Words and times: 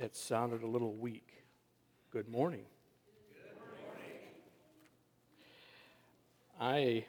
It 0.00 0.16
sounded 0.16 0.62
a 0.62 0.66
little 0.66 0.94
weak. 0.94 1.28
Good 2.10 2.26
morning. 2.26 2.62
I 6.58 7.04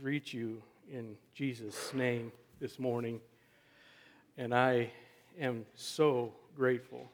greet 0.00 0.32
you 0.32 0.62
in 0.90 1.18
Jesus' 1.34 1.92
name 1.92 2.32
this 2.60 2.78
morning, 2.78 3.20
and 4.38 4.54
I 4.54 4.90
am 5.38 5.66
so 5.74 6.32
grateful 6.56 7.10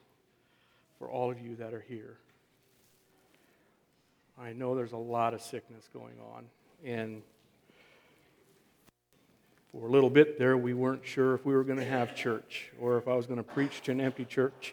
for 0.97 1.11
all 1.11 1.29
of 1.29 1.41
you 1.41 1.57
that 1.57 1.75
are 1.75 1.85
here. 1.89 2.17
I 4.41 4.53
know 4.53 4.77
there's 4.77 4.93
a 4.93 4.97
lot 4.97 5.35
of 5.35 5.43
sickness 5.43 5.89
going 5.93 6.21
on, 6.37 6.45
and 6.85 7.23
for 9.73 9.89
a 9.89 9.91
little 9.91 10.11
bit 10.11 10.39
there, 10.39 10.57
we 10.57 10.73
weren't 10.73 11.05
sure 11.05 11.35
if 11.35 11.45
we 11.45 11.53
were 11.53 11.65
going 11.65 11.81
to 11.81 11.85
have 11.85 12.15
church 12.15 12.71
or 12.81 12.97
if 12.97 13.09
I 13.09 13.17
was 13.17 13.27
going 13.27 13.39
to 13.39 13.43
preach 13.43 13.81
to 13.83 13.91
an 13.91 14.01
empty 14.01 14.25
church. 14.25 14.73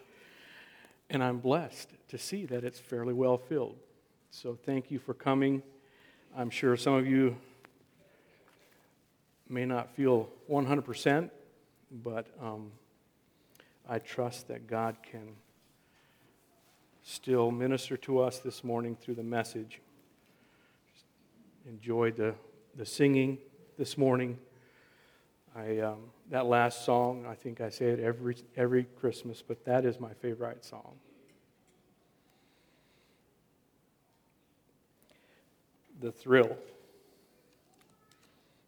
And 1.10 1.24
I'm 1.24 1.38
blessed 1.38 1.90
to 2.08 2.18
see 2.18 2.44
that 2.46 2.64
it's 2.64 2.78
fairly 2.78 3.14
well 3.14 3.38
filled. 3.38 3.76
So 4.30 4.58
thank 4.66 4.90
you 4.90 4.98
for 4.98 5.14
coming. 5.14 5.62
I'm 6.36 6.50
sure 6.50 6.76
some 6.76 6.94
of 6.94 7.06
you 7.06 7.36
may 9.48 9.64
not 9.64 9.94
feel 9.96 10.28
100%, 10.50 11.30
but 11.90 12.26
um, 12.40 12.70
I 13.88 13.98
trust 13.98 14.48
that 14.48 14.66
God 14.66 14.96
can 15.02 15.36
still 17.02 17.50
minister 17.50 17.96
to 17.96 18.20
us 18.20 18.38
this 18.40 18.62
morning 18.62 18.94
through 18.94 19.14
the 19.14 19.22
message. 19.22 19.80
Enjoyed 21.66 22.16
the, 22.16 22.34
the 22.76 22.84
singing 22.84 23.38
this 23.78 23.96
morning. 23.96 24.38
I, 25.56 25.78
um, 25.78 26.10
that 26.30 26.46
last 26.46 26.84
song, 26.84 27.26
I 27.26 27.34
think 27.34 27.60
I 27.60 27.70
say 27.70 27.86
it 27.86 28.00
every, 28.00 28.36
every 28.56 28.84
Christmas, 28.84 29.42
but 29.46 29.64
that 29.64 29.84
is 29.84 29.98
my 29.98 30.12
favorite 30.14 30.64
song. 30.64 30.96
The 36.00 36.12
thrill 36.12 36.56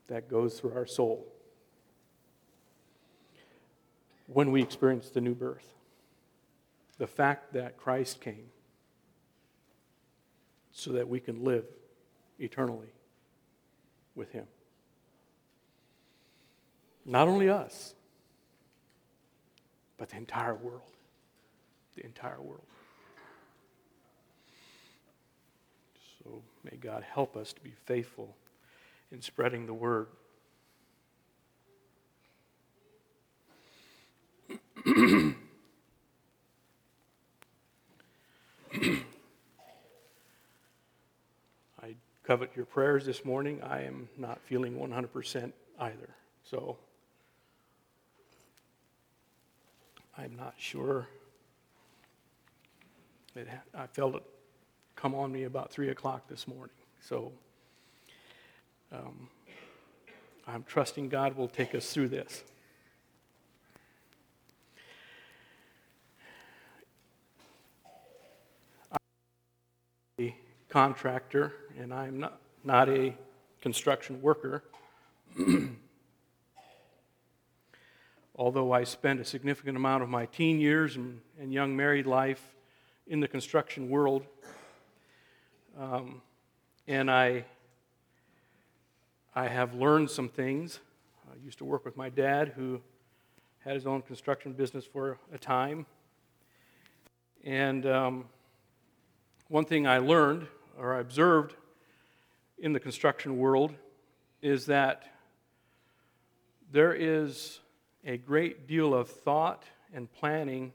that 0.08 0.28
goes 0.28 0.58
through 0.58 0.72
our 0.72 0.86
soul 0.86 1.26
when 4.26 4.50
we 4.50 4.62
experience 4.62 5.10
the 5.10 5.20
new 5.20 5.34
birth. 5.34 5.74
The 6.98 7.06
fact 7.06 7.52
that 7.52 7.76
Christ 7.76 8.20
came 8.20 8.50
so 10.72 10.92
that 10.92 11.08
we 11.08 11.20
can 11.20 11.44
live 11.44 11.64
eternally 12.38 12.92
with 14.14 14.32
Him. 14.32 14.46
Not 17.04 17.28
only 17.28 17.48
us, 17.48 17.94
but 19.98 20.10
the 20.10 20.16
entire 20.16 20.54
world. 20.54 20.82
The 21.96 22.04
entire 22.04 22.40
world. 22.40 22.62
So 26.22 26.42
may 26.64 26.76
God 26.76 27.02
help 27.02 27.36
us 27.36 27.52
to 27.52 27.60
be 27.60 27.72
faithful 27.84 28.36
in 29.10 29.22
spreading 29.22 29.66
the 29.66 29.74
word. 29.74 30.06
I 41.82 41.94
covet 42.24 42.50
your 42.56 42.66
prayers 42.66 43.04
this 43.04 43.24
morning. 43.24 43.60
I 43.62 43.82
am 43.82 44.08
not 44.16 44.40
feeling 44.42 44.74
100% 44.74 45.52
either. 45.80 46.14
So 46.44 46.78
I'm 50.22 50.36
not 50.36 50.52
sure. 50.58 51.08
It, 53.34 53.48
I 53.74 53.86
felt 53.86 54.16
it 54.16 54.22
come 54.94 55.14
on 55.14 55.32
me 55.32 55.44
about 55.44 55.72
3 55.72 55.88
o'clock 55.88 56.28
this 56.28 56.46
morning. 56.46 56.74
So 57.00 57.32
um, 58.92 59.30
I'm 60.46 60.62
trusting 60.64 61.08
God 61.08 61.38
will 61.38 61.48
take 61.48 61.74
us 61.74 61.90
through 61.90 62.08
this. 62.08 62.44
I'm 68.92 68.98
a 70.18 70.36
contractor, 70.68 71.54
and 71.78 71.94
I'm 71.94 72.20
not, 72.20 72.40
not 72.62 72.90
a 72.90 73.14
construction 73.62 74.20
worker. 74.20 74.64
although 78.40 78.72
I 78.72 78.84
spent 78.84 79.20
a 79.20 79.24
significant 79.24 79.76
amount 79.76 80.02
of 80.02 80.08
my 80.08 80.24
teen 80.24 80.60
years 80.60 80.96
and, 80.96 81.20
and 81.38 81.52
young 81.52 81.76
married 81.76 82.06
life 82.06 82.42
in 83.06 83.20
the 83.20 83.28
construction 83.28 83.90
world. 83.90 84.24
Um, 85.78 86.22
and 86.88 87.10
I, 87.10 87.44
I 89.34 89.46
have 89.46 89.74
learned 89.74 90.10
some 90.10 90.30
things. 90.30 90.80
I 91.30 91.36
used 91.44 91.58
to 91.58 91.66
work 91.66 91.84
with 91.84 91.98
my 91.98 92.08
dad, 92.08 92.54
who 92.56 92.80
had 93.58 93.74
his 93.74 93.86
own 93.86 94.00
construction 94.00 94.54
business 94.54 94.86
for 94.86 95.18
a 95.34 95.38
time. 95.38 95.84
And 97.44 97.84
um, 97.84 98.24
one 99.48 99.66
thing 99.66 99.86
I 99.86 99.98
learned 99.98 100.46
or 100.78 100.94
I 100.94 101.00
observed 101.00 101.56
in 102.58 102.72
the 102.72 102.80
construction 102.80 103.36
world 103.36 103.74
is 104.40 104.64
that 104.64 105.04
there 106.72 106.94
is 106.94 107.60
a 108.04 108.16
great 108.16 108.66
deal 108.66 108.94
of 108.94 109.08
thought 109.08 109.64
and 109.94 110.10
planning 110.12 110.72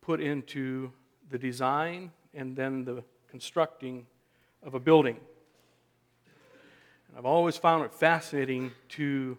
put 0.00 0.20
into 0.20 0.92
the 1.30 1.38
design 1.38 2.10
and 2.34 2.56
then 2.56 2.84
the 2.84 3.04
constructing 3.30 4.06
of 4.62 4.74
a 4.74 4.80
building. 4.80 5.16
And 7.08 7.18
I've 7.18 7.26
always 7.26 7.56
found 7.56 7.84
it 7.84 7.92
fascinating 7.92 8.72
to, 8.90 9.36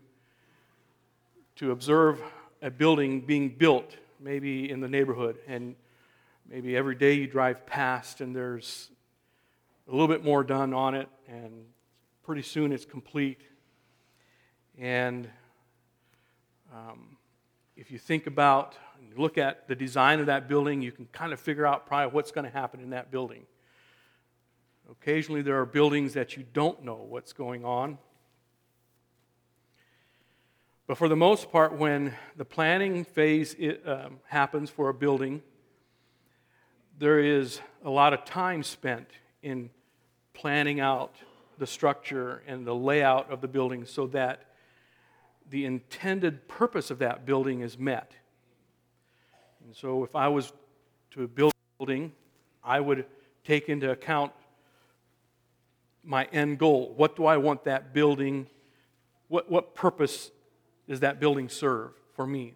to 1.57 1.71
observe 1.71 2.21
a 2.61 2.71
building 2.71 3.21
being 3.21 3.49
built, 3.49 3.97
maybe 4.19 4.69
in 4.69 4.79
the 4.79 4.87
neighborhood, 4.87 5.37
and 5.47 5.75
maybe 6.49 6.77
every 6.77 6.95
day 6.95 7.13
you 7.13 7.27
drive 7.27 7.65
past 7.65 8.21
and 8.21 8.35
there's 8.35 8.89
a 9.87 9.91
little 9.91 10.07
bit 10.07 10.23
more 10.23 10.43
done 10.43 10.73
on 10.73 10.95
it, 10.95 11.09
and 11.27 11.65
pretty 12.23 12.41
soon 12.41 12.71
it's 12.71 12.85
complete. 12.85 13.41
And 14.79 15.27
um, 16.73 17.17
if 17.75 17.91
you 17.91 17.99
think 17.99 18.25
about 18.25 18.75
and 18.99 19.17
look 19.17 19.37
at 19.37 19.67
the 19.67 19.75
design 19.75 20.19
of 20.19 20.25
that 20.25 20.47
building, 20.47 20.81
you 20.81 20.91
can 20.91 21.05
kind 21.11 21.31
of 21.31 21.39
figure 21.39 21.65
out 21.65 21.85
probably 21.85 22.13
what's 22.13 22.31
going 22.31 22.45
to 22.45 22.51
happen 22.51 22.79
in 22.79 22.89
that 22.89 23.11
building. 23.11 23.45
Occasionally, 24.89 25.41
there 25.41 25.59
are 25.59 25.65
buildings 25.65 26.13
that 26.13 26.35
you 26.35 26.43
don't 26.53 26.83
know 26.83 27.05
what's 27.07 27.31
going 27.31 27.63
on. 27.63 27.97
But 30.87 30.97
for 30.97 31.07
the 31.07 31.15
most 31.15 31.51
part, 31.51 31.77
when 31.77 32.13
the 32.35 32.43
planning 32.43 33.05
phase 33.05 33.55
it, 33.57 33.81
um, 33.87 34.19
happens 34.25 34.69
for 34.69 34.89
a 34.89 34.93
building, 34.93 35.41
there 36.99 37.19
is 37.19 37.61
a 37.85 37.89
lot 37.89 38.13
of 38.13 38.25
time 38.25 38.63
spent 38.63 39.07
in 39.41 39.69
planning 40.33 40.79
out 40.79 41.15
the 41.57 41.67
structure 41.67 42.41
and 42.47 42.65
the 42.65 42.75
layout 42.75 43.31
of 43.31 43.41
the 43.41 43.47
building 43.47 43.85
so 43.85 44.07
that 44.07 44.41
the 45.53 45.65
intended 45.65 46.47
purpose 46.47 46.89
of 46.89 46.97
that 46.97 47.27
building 47.27 47.61
is 47.61 47.77
met. 47.77 48.13
And 49.63 49.75
so, 49.75 50.03
if 50.03 50.15
I 50.15 50.27
was 50.27 50.51
to 51.11 51.27
build 51.27 51.51
a 51.51 51.77
building, 51.77 52.11
I 52.63 52.79
would 52.79 53.05
take 53.43 53.69
into 53.69 53.91
account 53.91 54.31
my 56.03 56.25
end 56.33 56.57
goal. 56.57 56.95
What 56.97 57.15
do 57.15 57.27
I 57.27 57.37
want 57.37 57.65
that 57.65 57.93
building? 57.93 58.47
What, 59.27 59.51
what 59.51 59.75
purpose 59.75 60.31
does 60.89 61.01
that 61.01 61.19
building 61.19 61.49
serve 61.49 61.91
for 62.15 62.25
me? 62.25 62.55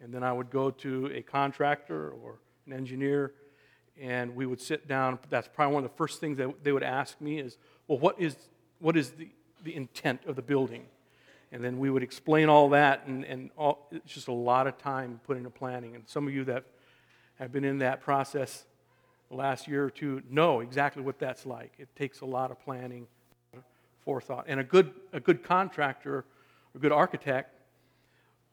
And 0.00 0.14
then 0.14 0.22
I 0.22 0.32
would 0.32 0.50
go 0.50 0.70
to 0.70 1.10
a 1.12 1.22
contractor 1.22 2.10
or 2.10 2.38
an 2.68 2.72
engineer, 2.72 3.32
and 4.00 4.36
we 4.36 4.46
would 4.46 4.60
sit 4.60 4.86
down. 4.86 5.18
That's 5.28 5.48
probably 5.48 5.74
one 5.74 5.84
of 5.84 5.90
the 5.90 5.96
first 5.96 6.20
things 6.20 6.38
that 6.38 6.62
they 6.62 6.70
would 6.70 6.84
ask 6.84 7.20
me 7.20 7.40
is, 7.40 7.58
well, 7.88 7.98
what 7.98 8.20
is, 8.20 8.36
what 8.78 8.96
is 8.96 9.10
the, 9.10 9.28
the 9.64 9.74
intent 9.74 10.20
of 10.24 10.36
the 10.36 10.42
building? 10.42 10.86
And 11.50 11.64
then 11.64 11.78
we 11.78 11.90
would 11.90 12.02
explain 12.02 12.48
all 12.48 12.68
that, 12.70 13.06
and, 13.06 13.24
and 13.24 13.50
all, 13.56 13.88
it's 13.90 14.12
just 14.12 14.28
a 14.28 14.32
lot 14.32 14.66
of 14.66 14.76
time 14.78 15.20
put 15.26 15.36
into 15.36 15.50
planning. 15.50 15.94
And 15.94 16.08
some 16.08 16.26
of 16.26 16.34
you 16.34 16.44
that 16.44 16.64
have 17.38 17.52
been 17.52 17.64
in 17.64 17.78
that 17.78 18.00
process 18.00 18.66
the 19.30 19.36
last 19.36 19.68
year 19.68 19.84
or 19.84 19.90
two 19.90 20.22
know 20.30 20.60
exactly 20.60 21.02
what 21.02 21.18
that's 21.18 21.46
like. 21.46 21.72
It 21.78 21.88
takes 21.96 22.20
a 22.20 22.26
lot 22.26 22.50
of 22.50 22.60
planning, 22.60 23.06
forethought, 24.00 24.44
and 24.48 24.60
a 24.60 24.64
good 24.64 24.92
a 25.12 25.20
good 25.20 25.42
contractor, 25.42 26.24
a 26.74 26.78
good 26.78 26.92
architect 26.92 27.54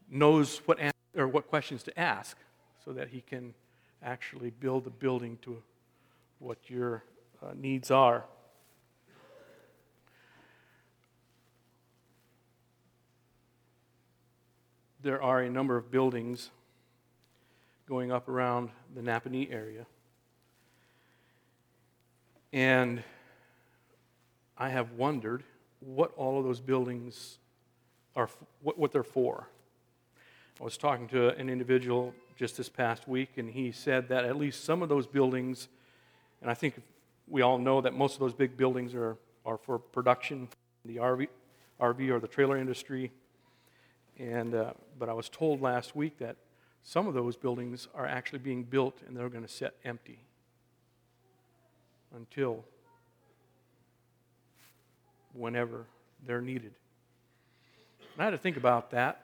knows 0.09 0.62
what 0.65 0.80
or 1.15 1.27
what 1.27 1.47
questions 1.47 1.83
to 1.83 2.00
ask, 2.00 2.38
so 2.83 2.92
that 2.94 3.09
he 3.09 3.21
can 3.21 3.53
actually 4.03 4.51
build 4.51 4.83
the 4.83 4.89
building 4.89 5.38
to 5.42 5.62
what 6.39 6.57
your 6.68 7.03
uh, 7.42 7.51
needs 7.56 7.89
are. 7.89 8.25
There 15.06 15.22
are 15.22 15.42
a 15.42 15.52
number 15.52 15.78
of 15.78 15.92
buildings 15.92 16.50
going 17.88 18.12
up 18.12 18.28
around 18.28 18.72
the 18.96 19.02
Nappanee 19.02 19.54
area. 19.54 19.86
And 22.52 23.04
I 24.57 24.69
have 24.69 24.94
wondered 24.94 25.44
what 25.80 26.12
all 26.18 26.40
of 26.40 26.44
those 26.44 26.60
buildings 26.60 27.38
are, 28.16 28.28
what, 28.63 28.80
what 28.80 28.92
they're 28.92 29.04
for. 29.04 29.48
I 30.60 30.63
was 30.63 30.75
talking 30.75 31.07
to 31.10 31.38
an 31.38 31.52
individual 31.52 32.16
just 32.36 32.57
this 32.57 32.68
past 32.68 33.07
week, 33.07 33.38
and 33.38 33.52
he 33.52 33.72
said 33.72 34.10
that 34.10 34.25
at 34.25 34.38
least 34.38 34.63
some 34.63 34.81
of 34.81 34.90
those 34.90 35.06
buildings, 35.06 35.68
and 36.42 36.50
I 36.50 36.56
think 36.56 36.81
we 37.28 37.44
all 37.44 37.60
know 37.60 37.80
that 37.80 37.94
most 37.94 38.16
of 38.16 38.22
those 38.22 38.34
big 38.34 38.57
buildings 38.57 38.96
are, 38.96 39.18
are 39.46 39.57
for 39.60 39.78
production, 39.78 40.48
the 40.84 40.96
RV, 40.96 41.28
RV 41.80 42.10
or 42.10 42.19
the 42.19 42.28
trailer 42.28 42.57
industry. 42.57 43.12
And, 44.17 44.56
uh, 44.56 44.73
but 44.97 45.09
I 45.09 45.13
was 45.13 45.29
told 45.29 45.62
last 45.62 45.95
week 45.95 46.19
that 46.19 46.38
some 46.83 47.07
of 47.07 47.13
those 47.13 47.35
buildings 47.35 47.88
are 47.94 48.06
actually 48.06 48.39
being 48.39 48.63
built 48.63 49.01
and 49.07 49.17
they're 49.17 49.29
going 49.29 49.44
to 49.44 49.51
sit 49.51 49.75
empty 49.83 50.19
until 52.15 52.63
whenever 55.33 55.85
they're 56.25 56.41
needed. 56.41 56.73
And 58.13 58.21
I 58.21 58.25
had 58.25 58.31
to 58.31 58.38
think 58.38 58.56
about 58.56 58.91
that. 58.91 59.21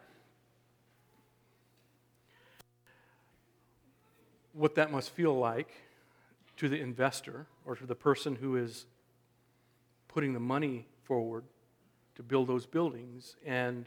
What 4.53 4.75
that 4.75 4.91
must 4.91 5.11
feel 5.11 5.37
like 5.37 5.71
to 6.57 6.67
the 6.67 6.79
investor 6.79 7.45
or 7.65 7.75
to 7.75 7.85
the 7.85 7.95
person 7.95 8.35
who 8.35 8.57
is 8.57 8.85
putting 10.09 10.33
the 10.33 10.39
money 10.39 10.85
forward 11.03 11.45
to 12.15 12.23
build 12.23 12.47
those 12.47 12.65
buildings 12.65 13.37
and 13.45 13.85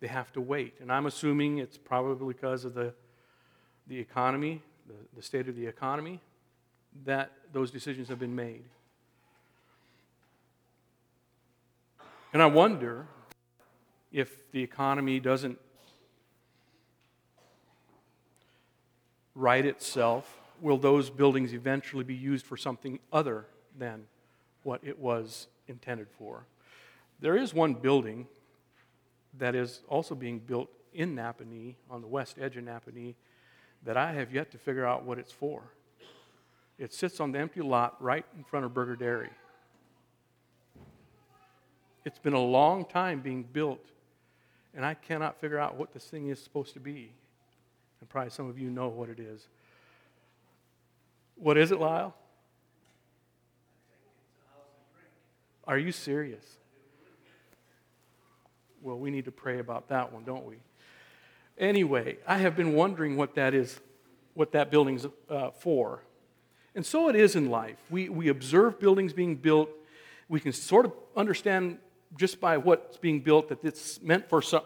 they 0.00 0.06
have 0.06 0.32
to 0.32 0.40
wait. 0.40 0.74
And 0.80 0.92
I'm 0.92 1.06
assuming 1.06 1.58
it's 1.58 1.76
probably 1.76 2.32
because 2.32 2.64
of 2.64 2.74
the, 2.74 2.94
the 3.86 3.98
economy, 3.98 4.62
the, 4.86 4.94
the 5.16 5.22
state 5.22 5.48
of 5.48 5.56
the 5.56 5.66
economy, 5.66 6.20
that 7.04 7.32
those 7.52 7.70
decisions 7.70 8.08
have 8.08 8.18
been 8.18 8.34
made. 8.34 8.64
And 12.32 12.42
I 12.42 12.46
wonder 12.46 13.06
if 14.12 14.50
the 14.52 14.62
economy 14.62 15.20
doesn't 15.20 15.58
right 19.34 19.64
itself, 19.64 20.40
will 20.60 20.78
those 20.78 21.10
buildings 21.10 21.52
eventually 21.52 22.04
be 22.04 22.14
used 22.14 22.44
for 22.44 22.56
something 22.56 22.98
other 23.12 23.46
than 23.78 24.04
what 24.62 24.80
it 24.82 24.98
was 24.98 25.46
intended 25.68 26.08
for? 26.18 26.44
There 27.20 27.36
is 27.36 27.54
one 27.54 27.74
building 27.74 28.26
that 29.38 29.54
is 29.54 29.82
also 29.88 30.14
being 30.14 30.38
built 30.38 30.68
in 30.92 31.14
Nappanee, 31.14 31.74
on 31.90 32.00
the 32.00 32.06
west 32.06 32.36
edge 32.40 32.56
of 32.56 32.64
Nappanee, 32.64 33.14
that 33.84 33.96
I 33.96 34.12
have 34.12 34.32
yet 34.32 34.50
to 34.52 34.58
figure 34.58 34.84
out 34.84 35.04
what 35.04 35.18
it's 35.18 35.32
for. 35.32 35.62
It 36.78 36.92
sits 36.92 37.20
on 37.20 37.32
the 37.32 37.38
empty 37.38 37.60
lot 37.60 38.00
right 38.02 38.24
in 38.36 38.44
front 38.44 38.64
of 38.64 38.74
Burger 38.74 38.96
Dairy. 38.96 39.30
It's 42.04 42.18
been 42.18 42.34
a 42.34 42.40
long 42.40 42.84
time 42.84 43.20
being 43.20 43.42
built, 43.42 43.84
and 44.74 44.84
I 44.84 44.94
cannot 44.94 45.40
figure 45.40 45.58
out 45.58 45.76
what 45.76 45.92
this 45.92 46.04
thing 46.04 46.28
is 46.28 46.40
supposed 46.40 46.72
to 46.74 46.80
be. 46.80 47.12
And 48.00 48.08
probably 48.08 48.30
some 48.30 48.48
of 48.48 48.58
you 48.58 48.70
know 48.70 48.88
what 48.88 49.08
it 49.08 49.18
is. 49.18 49.46
What 51.36 51.58
is 51.58 51.70
it, 51.70 51.80
Lyle? 51.80 52.14
Are 55.64 55.78
you 55.78 55.92
serious? 55.92 56.44
Well, 58.82 58.98
we 58.98 59.10
need 59.10 59.24
to 59.24 59.32
pray 59.32 59.58
about 59.58 59.88
that 59.88 60.12
one, 60.12 60.24
don't 60.24 60.46
we? 60.46 60.56
Anyway, 61.58 62.18
I 62.26 62.38
have 62.38 62.56
been 62.56 62.74
wondering 62.74 63.16
what 63.16 63.34
that 63.34 63.54
is, 63.54 63.80
what 64.34 64.52
that 64.52 64.70
building's 64.70 65.06
uh, 65.28 65.50
for. 65.50 66.04
And 66.74 66.86
so 66.86 67.08
it 67.08 67.16
is 67.16 67.34
in 67.34 67.50
life. 67.50 67.78
We, 67.90 68.08
we 68.08 68.28
observe 68.28 68.78
buildings 68.78 69.12
being 69.12 69.34
built. 69.36 69.68
We 70.28 70.38
can 70.38 70.52
sort 70.52 70.86
of 70.86 70.92
understand 71.16 71.78
just 72.16 72.40
by 72.40 72.56
what's 72.56 72.96
being 72.96 73.20
built 73.20 73.48
that 73.48 73.64
it's 73.64 74.00
meant 74.00 74.28
for 74.28 74.40
some, 74.40 74.62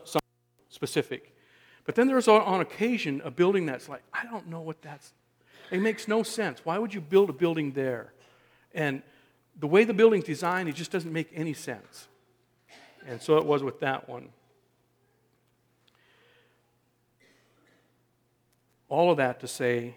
specific. 0.69 1.35
But 1.85 1.95
then 1.95 2.07
there's 2.07 2.29
on 2.29 2.61
occasion 2.61 3.23
a 3.25 3.31
building 3.31 3.67
that's 3.67 3.89
like, 3.89 4.03
I 4.13 4.25
don't 4.25 4.49
know 4.49 4.61
what 4.61 4.83
that's. 4.83 5.13
It 5.71 5.81
makes 5.81 6.07
no 6.07 6.23
sense. 6.23 6.65
Why 6.65 6.79
would 6.79 6.93
you 6.93 7.01
build 7.01 7.31
a 7.31 7.33
building 7.33 7.73
there? 7.73 8.13
And 8.75 9.03
the 9.59 9.67
way 9.67 9.85
the 9.85 9.95
building's 9.95 10.25
designed, 10.25 10.69
it 10.69 10.75
just 10.75 10.91
doesn't 10.91 11.13
make 11.13 11.31
any 11.35 11.55
sense. 11.55 12.09
And 13.07 13.21
so 13.21 13.37
it 13.39 13.45
was 13.45 13.63
with 13.63 13.81
that 13.81 14.09
one. 14.09 14.29
All 18.89 19.11
of 19.11 19.17
that 19.17 19.41
to 19.41 19.49
say 19.49 19.95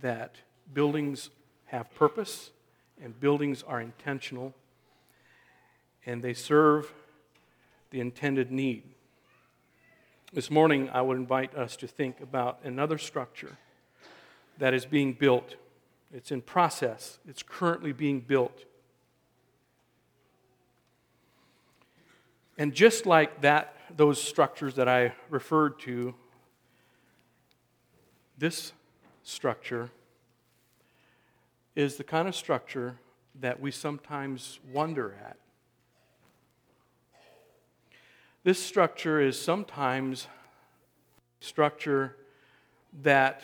that 0.00 0.36
buildings 0.72 1.30
have 1.66 1.94
purpose 1.94 2.50
and 3.02 3.18
buildings 3.18 3.62
are 3.62 3.80
intentional 3.80 4.54
and 6.06 6.22
they 6.22 6.32
serve 6.34 6.92
the 7.90 8.00
intended 8.00 8.50
need. 8.50 8.82
This 10.32 10.50
morning, 10.50 10.88
I 10.90 11.02
would 11.02 11.16
invite 11.16 11.56
us 11.56 11.76
to 11.76 11.86
think 11.86 12.20
about 12.20 12.60
another 12.62 12.98
structure 12.98 13.56
that 14.58 14.74
is 14.74 14.86
being 14.86 15.12
built. 15.12 15.56
It's 16.12 16.30
in 16.30 16.40
process, 16.40 17.18
it's 17.28 17.42
currently 17.42 17.92
being 17.92 18.20
built. 18.20 18.64
And 22.60 22.74
just 22.74 23.06
like 23.06 23.40
that, 23.40 23.74
those 23.96 24.22
structures 24.22 24.74
that 24.74 24.86
I 24.86 25.14
referred 25.30 25.80
to, 25.80 26.14
this 28.36 28.74
structure 29.22 29.90
is 31.74 31.96
the 31.96 32.04
kind 32.04 32.28
of 32.28 32.34
structure 32.34 32.98
that 33.40 33.60
we 33.60 33.70
sometimes 33.70 34.58
wonder 34.74 35.16
at. 35.24 35.38
This 38.44 38.62
structure 38.62 39.22
is 39.22 39.40
sometimes 39.40 40.26
structure 41.40 42.14
that 43.02 43.40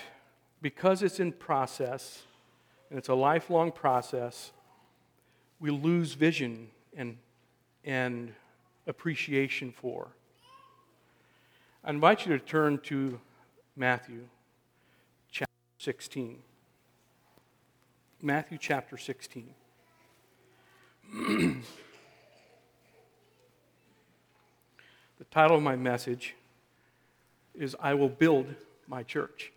because 0.61 1.03
it's 1.03 1.21
in 1.21 1.33
process 1.33 2.25
and 2.91 2.99
it's 2.99 3.09
a 3.09 3.15
lifelong 3.15 3.73
process, 3.73 4.53
we 5.59 5.71
lose 5.71 6.13
vision 6.13 6.69
and, 6.95 7.17
and 7.83 8.35
appreciation 8.87 9.73
for. 9.73 10.09
I 11.85 11.91
invite 11.91 12.27
you 12.27 12.37
to 12.37 12.45
turn 12.45 12.79
to 12.85 13.21
Matthew 13.77 14.23
chapter 15.31 15.53
16. 15.79 16.39
Matthew 18.23 18.59
chapter 18.61 18.97
16. 18.97 19.55
the 21.13 21.65
title 25.31 25.57
of 25.57 25.63
my 25.63 25.77
message 25.77 26.35
is 27.55 27.77
I 27.79 27.95
Will 27.95 28.09
Build 28.09 28.55
My 28.89 29.03
Church. 29.03 29.53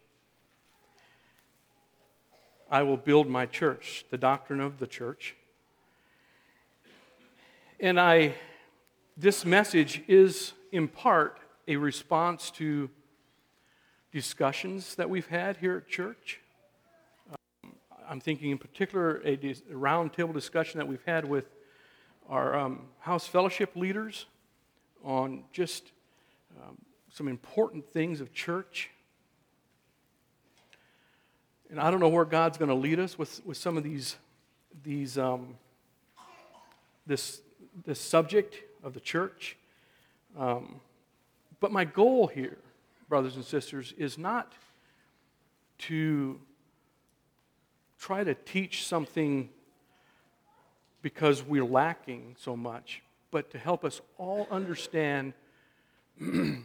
I 2.69 2.83
will 2.83 2.97
build 2.97 3.27
my 3.27 3.47
church, 3.47 4.05
the 4.11 4.17
doctrine 4.17 4.59
of 4.59 4.77
the 4.77 4.85
church. 4.85 5.35
And 7.79 7.99
I 7.99 8.35
this 9.19 9.43
message 9.43 10.01
is, 10.07 10.53
in 10.71 10.87
part, 10.87 11.39
a 11.67 11.75
response 11.75 12.51
to 12.51 12.89
discussions 14.13 14.95
that 14.95 15.09
we've 15.09 15.27
had 15.27 15.57
here 15.57 15.75
at 15.75 15.89
church. 15.89 16.39
Um, 17.29 17.73
I'm 18.09 18.21
thinking, 18.21 18.51
in 18.51 18.57
particular, 18.57 19.21
a, 19.25 19.33
a 19.33 19.53
roundtable 19.73 20.33
discussion 20.33 20.77
that 20.77 20.87
we've 20.87 21.03
had 21.05 21.25
with 21.25 21.43
our 22.29 22.57
um, 22.57 22.87
house 22.99 23.27
fellowship 23.27 23.75
leaders 23.75 24.25
on 25.03 25.43
just 25.51 25.91
um, 26.61 26.77
some 27.11 27.27
important 27.27 27.91
things 27.91 28.21
of 28.21 28.31
church. 28.31 28.89
And 31.69 31.77
I 31.77 31.91
don't 31.91 31.99
know 31.99 32.07
where 32.07 32.23
God's 32.23 32.57
going 32.57 32.69
to 32.69 32.75
lead 32.75 33.01
us 33.01 33.17
with, 33.17 33.45
with 33.45 33.57
some 33.57 33.75
of 33.75 33.83
these, 33.83 34.15
these 34.81 35.17
um, 35.17 35.57
this, 37.05 37.41
this 37.85 37.99
subject 37.99 38.63
of 38.83 38.93
the 38.93 38.99
church. 38.99 39.57
Um, 40.37 40.79
but 41.59 41.71
my 41.71 41.85
goal 41.85 42.27
here, 42.27 42.57
brothers 43.07 43.35
and 43.35 43.43
sisters, 43.43 43.93
is 43.97 44.17
not 44.17 44.53
to 45.79 46.39
try 47.99 48.23
to 48.23 48.33
teach 48.33 48.85
something 48.85 49.49
because 51.01 51.43
we're 51.43 51.65
lacking 51.65 52.35
so 52.39 52.55
much, 52.55 53.01
but 53.31 53.51
to 53.51 53.57
help 53.57 53.83
us 53.83 54.01
all 54.17 54.47
understand 54.51 55.33
the 56.19 56.63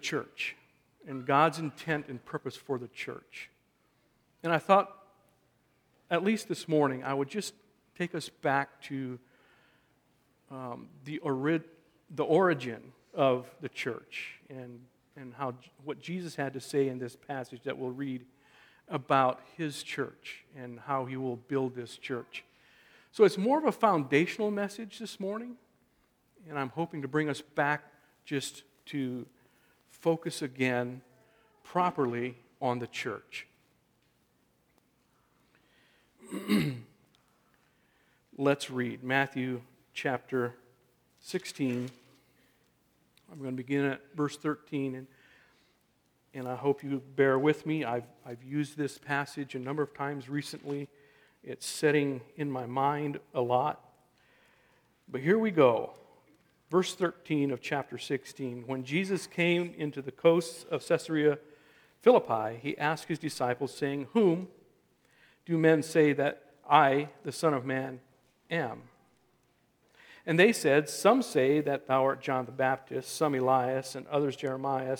church 0.00 0.56
and 1.06 1.26
God's 1.26 1.58
intent 1.58 2.06
and 2.08 2.24
purpose 2.24 2.56
for 2.56 2.78
the 2.78 2.88
church. 2.88 3.50
And 4.42 4.52
I 4.52 4.58
thought, 4.58 4.92
at 6.10 6.22
least 6.22 6.48
this 6.48 6.68
morning, 6.68 7.04
I 7.04 7.14
would 7.14 7.28
just 7.28 7.54
take 7.96 8.14
us 8.14 8.28
back 8.28 8.80
to 8.82 9.18
um, 10.50 10.88
the, 11.04 11.18
ori- 11.18 11.62
the 12.14 12.24
origin 12.24 12.92
of 13.14 13.46
the 13.60 13.68
church 13.68 14.40
and 14.48 14.80
and 15.16 15.34
how, 15.34 15.54
what 15.84 15.98
Jesus 16.00 16.36
had 16.36 16.52
to 16.54 16.60
say 16.60 16.88
in 16.88 16.98
this 16.98 17.16
passage 17.16 17.62
that 17.64 17.78
we'll 17.78 17.90
read 17.90 18.24
about 18.88 19.40
his 19.56 19.82
church 19.82 20.44
and 20.56 20.78
how 20.80 21.06
he 21.06 21.16
will 21.16 21.36
build 21.36 21.74
this 21.74 21.96
church. 21.96 22.44
So 23.10 23.24
it's 23.24 23.38
more 23.38 23.58
of 23.58 23.64
a 23.64 23.72
foundational 23.72 24.50
message 24.50 24.98
this 24.98 25.18
morning, 25.18 25.56
and 26.48 26.58
I'm 26.58 26.68
hoping 26.68 27.02
to 27.02 27.08
bring 27.08 27.28
us 27.28 27.40
back 27.40 27.84
just 28.24 28.62
to 28.86 29.26
focus 29.88 30.42
again 30.42 31.00
properly 31.64 32.36
on 32.60 32.78
the 32.78 32.86
church. 32.86 33.46
Let's 38.36 38.70
read 38.70 39.02
Matthew 39.02 39.62
chapter 39.96 40.52
16. 41.20 41.90
I'm 43.32 43.38
going 43.38 43.50
to 43.52 43.56
begin 43.56 43.86
at 43.86 44.02
verse 44.14 44.36
13, 44.36 44.94
and, 44.94 45.06
and 46.34 46.46
I 46.46 46.54
hope 46.54 46.84
you 46.84 47.02
bear 47.16 47.38
with 47.38 47.64
me. 47.64 47.82
I've, 47.82 48.04
I've 48.24 48.44
used 48.44 48.76
this 48.76 48.98
passage 48.98 49.54
a 49.54 49.58
number 49.58 49.82
of 49.82 49.94
times 49.94 50.28
recently. 50.28 50.88
It's 51.42 51.64
setting 51.64 52.20
in 52.36 52.50
my 52.50 52.66
mind 52.66 53.20
a 53.32 53.40
lot. 53.40 53.80
But 55.08 55.22
here 55.22 55.38
we 55.38 55.50
go. 55.50 55.94
Verse 56.70 56.94
13 56.94 57.50
of 57.50 57.62
chapter 57.62 57.96
16. 57.96 58.64
When 58.66 58.84
Jesus 58.84 59.26
came 59.26 59.72
into 59.78 60.02
the 60.02 60.12
coasts 60.12 60.66
of 60.70 60.86
Caesarea 60.86 61.38
Philippi, 62.02 62.58
he 62.62 62.76
asked 62.76 63.08
his 63.08 63.18
disciples, 63.18 63.72
saying, 63.74 64.08
Whom 64.12 64.48
do 65.46 65.56
men 65.56 65.82
say 65.82 66.12
that 66.12 66.42
I, 66.68 67.08
the 67.24 67.32
Son 67.32 67.54
of 67.54 67.64
Man, 67.64 68.00
am? 68.50 68.82
And 70.26 70.38
they 70.38 70.52
said, 70.52 70.88
Some 70.88 71.22
say 71.22 71.60
that 71.60 71.86
thou 71.86 72.04
art 72.04 72.20
John 72.20 72.46
the 72.46 72.52
Baptist, 72.52 73.14
some 73.14 73.34
Elias, 73.34 73.94
and 73.94 74.06
others 74.08 74.34
Jeremiah, 74.34 74.98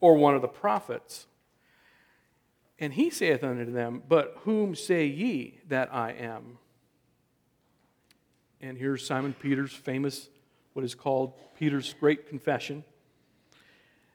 or 0.00 0.14
one 0.14 0.34
of 0.34 0.42
the 0.42 0.48
prophets. 0.48 1.26
And 2.78 2.92
he 2.92 3.10
saith 3.10 3.42
unto 3.42 3.72
them, 3.72 4.02
But 4.06 4.36
whom 4.42 4.74
say 4.74 5.06
ye 5.06 5.60
that 5.68 5.92
I 5.92 6.12
am? 6.12 6.58
And 8.60 8.76
here's 8.76 9.06
Simon 9.06 9.34
Peter's 9.34 9.72
famous, 9.72 10.28
what 10.74 10.84
is 10.84 10.94
called 10.94 11.32
Peter's 11.56 11.94
great 11.98 12.28
confession. 12.28 12.84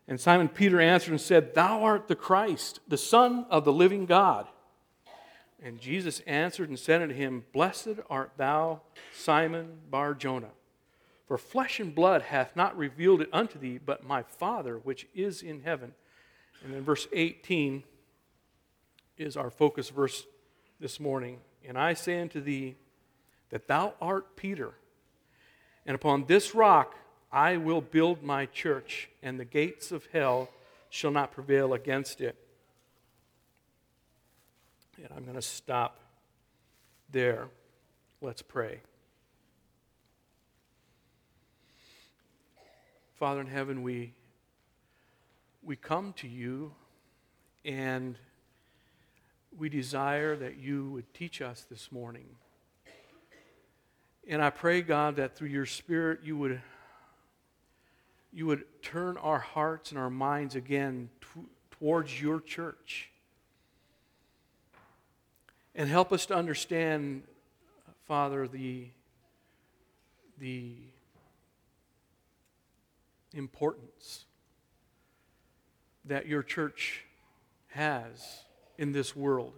And 0.08 0.20
Simon 0.20 0.50
Peter 0.50 0.80
answered 0.80 1.12
and 1.12 1.22
said, 1.22 1.56
Thou 1.56 1.84
art 1.84 2.08
the 2.08 2.16
Christ, 2.16 2.80
the 2.88 2.98
Son 2.98 3.46
of 3.50 3.66
the 3.66 3.74
living 3.74 4.06
God. 4.06 4.48
And 5.64 5.80
Jesus 5.80 6.20
answered 6.28 6.68
and 6.68 6.78
said 6.78 7.02
unto 7.02 7.16
him, 7.16 7.46
Blessed 7.54 8.00
art 8.10 8.32
thou, 8.36 8.82
Simon 9.14 9.80
Bar 9.90 10.14
Jonah. 10.14 10.52
For 11.26 11.38
flesh 11.38 11.80
and 11.80 11.96
blood 11.96 12.22
hath 12.22 12.54
not 12.56 12.78
revealed 12.78 13.22
it 13.22 13.30
unto 13.32 13.58
thee, 13.58 13.80
but 13.84 14.04
my 14.04 14.24
Father 14.24 14.78
which 14.78 15.08
is 15.16 15.42
in 15.42 15.62
heaven. 15.62 15.94
And 16.64 16.74
then 16.74 16.84
verse 16.84 17.08
18 17.14 17.84
is 19.18 19.38
our 19.38 19.50
focus 19.50 19.90
verse 19.90 20.26
this 20.82 21.00
morning. 21.00 21.40
And 21.66 21.78
I 21.78 21.94
say 21.94 22.20
unto 22.20 22.42
thee 22.42 22.76
that 23.50 23.68
thou 23.68 23.94
art 24.02 24.36
Peter, 24.36 24.74
and 25.86 25.96
upon 25.96 26.26
this 26.26 26.54
rock 26.54 26.96
I 27.32 27.56
will 27.56 27.82
build 27.82 28.22
my 28.22 28.48
church, 28.48 29.10
and 29.22 29.40
the 29.40 29.46
gates 29.46 29.92
of 29.92 30.08
hell 30.12 30.50
shall 30.90 31.12
not 31.12 31.32
prevail 31.32 31.74
against 31.74 32.20
it. 32.20 32.36
And 35.04 35.12
I'm 35.18 35.24
going 35.24 35.36
to 35.36 35.42
stop 35.42 36.00
there. 37.12 37.50
Let's 38.22 38.42
pray. 38.42 38.80
Father 43.16 43.42
in 43.42 43.48
heaven, 43.48 43.84
we, 43.84 44.14
we 45.62 45.76
come 45.76 46.14
to 46.14 46.28
you 46.30 46.72
and 47.66 48.16
we 49.58 49.68
desire 49.68 50.38
that 50.38 50.56
you 50.56 50.90
would 50.92 51.14
teach 51.14 51.42
us 51.42 51.66
this 51.70 51.92
morning. 51.92 52.38
And 54.26 54.42
I 54.42 54.52
pray, 54.52 54.82
God, 54.82 55.18
that 55.18 55.36
through 55.36 55.50
your 55.50 55.66
Spirit 55.66 56.22
you 56.24 56.38
would, 56.38 56.62
you 58.32 58.46
would 58.46 58.64
turn 58.82 59.18
our 59.18 59.40
hearts 59.40 59.92
and 59.92 60.00
our 60.00 60.10
minds 60.10 60.56
again 60.56 61.10
t- 61.20 61.42
towards 61.72 62.22
your 62.22 62.40
church 62.40 63.10
and 65.76 65.90
help 65.90 66.12
us 66.12 66.26
to 66.28 66.36
understand, 66.36 67.24
Father, 68.08 68.48
the, 68.48 68.88
the 70.40 70.74
importance 73.34 74.26
that 76.06 76.28
your 76.28 76.44
church 76.44 77.06
has 77.70 78.44
in 78.78 78.92
this 78.92 79.16
world. 79.16 79.54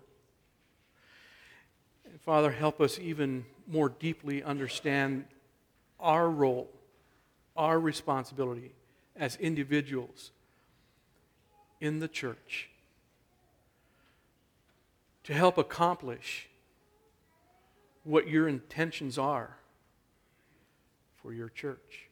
And 2.10 2.22
Father, 2.22 2.52
help 2.52 2.80
us 2.80 2.98
even 3.00 3.46
more 3.68 3.90
deeply 3.90 4.44
understand 4.44 5.26
our 6.00 6.30
role, 6.30 6.70
our 7.58 7.80
responsibility 7.80 8.72
as 9.16 9.36
individuals 9.38 10.32
in 11.82 12.00
the 12.00 12.08
church 12.08 12.70
to 15.26 15.34
help 15.34 15.58
accomplish 15.58 16.48
what 18.04 18.28
your 18.28 18.48
intentions 18.48 19.18
are 19.18 19.58
for 21.16 21.34
your 21.34 21.50
church. 21.50 22.10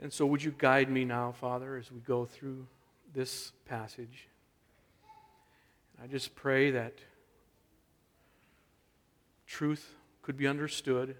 And 0.00 0.12
so, 0.12 0.24
would 0.26 0.42
you 0.42 0.54
guide 0.56 0.88
me 0.88 1.04
now, 1.04 1.32
Father, 1.32 1.76
as 1.76 1.90
we 1.90 1.98
go 1.98 2.24
through 2.24 2.66
this 3.12 3.52
passage? 3.68 4.28
I 6.02 6.06
just 6.06 6.36
pray 6.36 6.70
that 6.70 6.94
truth 9.46 9.96
could 10.22 10.36
be 10.36 10.46
understood 10.46 11.16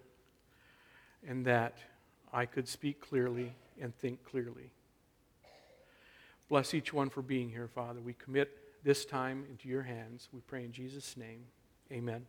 and 1.27 1.45
that 1.45 1.77
I 2.33 2.47
could 2.47 2.69
speak 2.69 3.01
clearly 3.01 3.53
and 3.81 3.95
think 3.97 4.25
clearly. 4.25 4.71
Bless 6.49 6.73
each 6.73 6.93
one 6.93 7.11
for 7.11 7.21
being 7.21 7.51
here, 7.51 7.69
Father. 7.69 8.01
We 8.01 8.13
commit 8.13 8.60
this 8.83 9.05
time 9.05 9.45
into 9.51 9.69
your 9.69 9.83
hands. 9.83 10.29
We 10.33 10.41
pray 10.41 10.65
in 10.65 10.73
Jesus' 10.73 11.17
name. 11.17 11.45
Amen. 11.93 12.27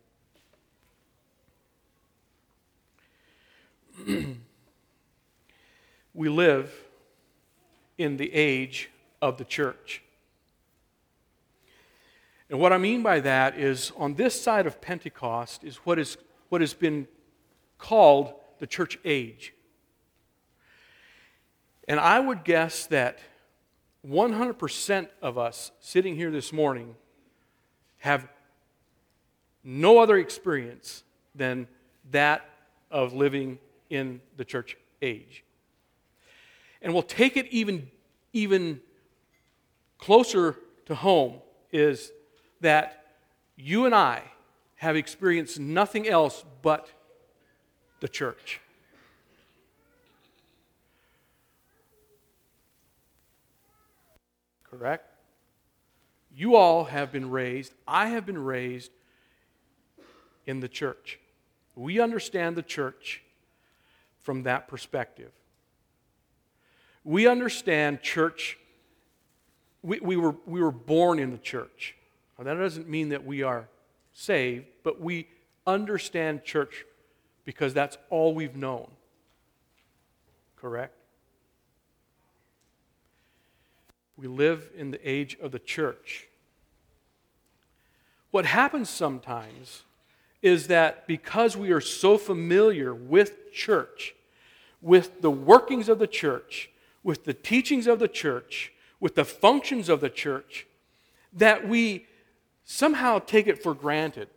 we 6.14 6.30
live 6.30 6.74
in 7.98 8.18
the 8.18 8.34
age 8.34 8.90
of 9.22 9.38
the 9.38 9.46
church. 9.46 10.02
And 12.50 12.60
what 12.60 12.74
I 12.74 12.78
mean 12.78 13.02
by 13.02 13.22
that 13.22 13.58
is 13.58 13.94
on 13.96 14.16
this 14.16 14.40
side 14.40 14.68
of 14.68 14.82
Pentecost 14.82 15.64
is 15.64 15.78
what, 15.78 15.98
is, 15.98 16.18
what 16.50 16.60
has 16.60 16.74
been 16.74 17.08
called 17.78 18.34
the 18.60 18.68
church 18.68 19.00
age. 19.06 19.54
And 21.88 22.00
I 22.00 22.20
would 22.20 22.44
guess 22.44 22.88
that 22.88 23.20
100% 24.08 25.08
of 25.22 25.38
us 25.38 25.72
sitting 25.80 26.16
here 26.16 26.32
this 26.32 26.52
morning 26.52 26.96
have 28.00 28.28
no 29.64 30.00
other 30.00 30.18
experience 30.18 31.04
than 31.36 31.68
that 32.10 32.50
of 32.90 33.14
living 33.14 33.60
in 33.90 34.22
the 34.38 34.46
church 34.46 34.76
age. 35.02 35.44
And 36.82 36.94
we'll 36.94 37.04
take 37.04 37.38
it 37.38 37.46
even, 37.48 37.90
even 38.34 38.82
closer 40.00 40.58
to 40.88 40.96
home 40.96 41.36
is 41.72 42.12
that 42.62 43.06
you 43.56 43.86
and 43.86 43.94
I 43.94 44.24
have 44.78 44.96
experienced 44.96 45.60
nothing 45.60 46.08
else 46.08 46.44
but 46.64 46.90
the 48.00 48.08
church. 48.08 48.60
Correct? 54.72 55.06
You 56.34 56.56
all 56.56 56.86
have 56.86 57.12
been 57.12 57.30
raised, 57.30 57.74
I 57.88 58.08
have 58.08 58.26
been 58.26 58.42
raised 58.42 58.92
in 60.48 60.62
the 60.62 60.70
church. 60.70 61.20
We 61.76 62.00
understand 62.00 62.56
the 62.56 62.64
church 62.64 63.22
from 64.22 64.44
that 64.44 64.68
perspective. 64.68 65.32
We 67.04 67.28
understand 67.28 68.02
church, 68.02 68.58
we, 69.84 70.00
we, 70.00 70.16
were, 70.16 70.36
we 70.46 70.62
were 70.62 70.72
born 70.72 71.20
in 71.20 71.32
the 71.32 71.38
church. 71.38 71.96
Now, 72.38 72.46
that 72.46 72.54
doesn't 72.54 72.88
mean 72.88 73.10
that 73.10 73.26
we 73.26 73.44
are 73.44 73.68
saved, 74.14 74.66
but 74.84 75.02
we 75.02 75.28
understand 75.68 76.44
church 76.44 76.86
because 77.44 77.74
that's 77.74 77.98
all 78.10 78.34
we've 78.34 78.56
known. 78.56 78.90
Correct? 80.56 80.96
We 84.22 84.28
live 84.28 84.70
in 84.78 84.92
the 84.92 85.10
age 85.10 85.36
of 85.42 85.52
the 85.52 85.58
church. 85.58 86.28
What 88.30 88.46
happens 88.46 88.88
sometimes 88.88 89.82
is 90.44 90.68
that 90.68 91.08
because 91.08 91.58
we 91.58 91.72
are 91.72 91.82
so 91.82 92.20
familiar 92.20 92.94
with 92.94 93.52
church, 93.52 94.14
with 94.80 95.24
the 95.24 95.32
workings 95.32 95.90
of 95.90 95.98
the 95.98 96.06
church, 96.06 96.70
with 97.02 97.26
the 97.26 97.34
teachings 97.34 97.88
of 97.88 97.98
the 97.98 98.08
church, 98.08 98.72
with 99.00 99.16
the 99.16 99.26
functions 99.26 99.90
of 99.90 100.02
the 100.02 100.10
church, 100.10 100.68
that 101.34 101.68
we 101.68 102.06
somehow 102.64 103.18
take 103.18 103.48
it 103.48 103.64
for 103.64 103.74
granted. 103.74 104.28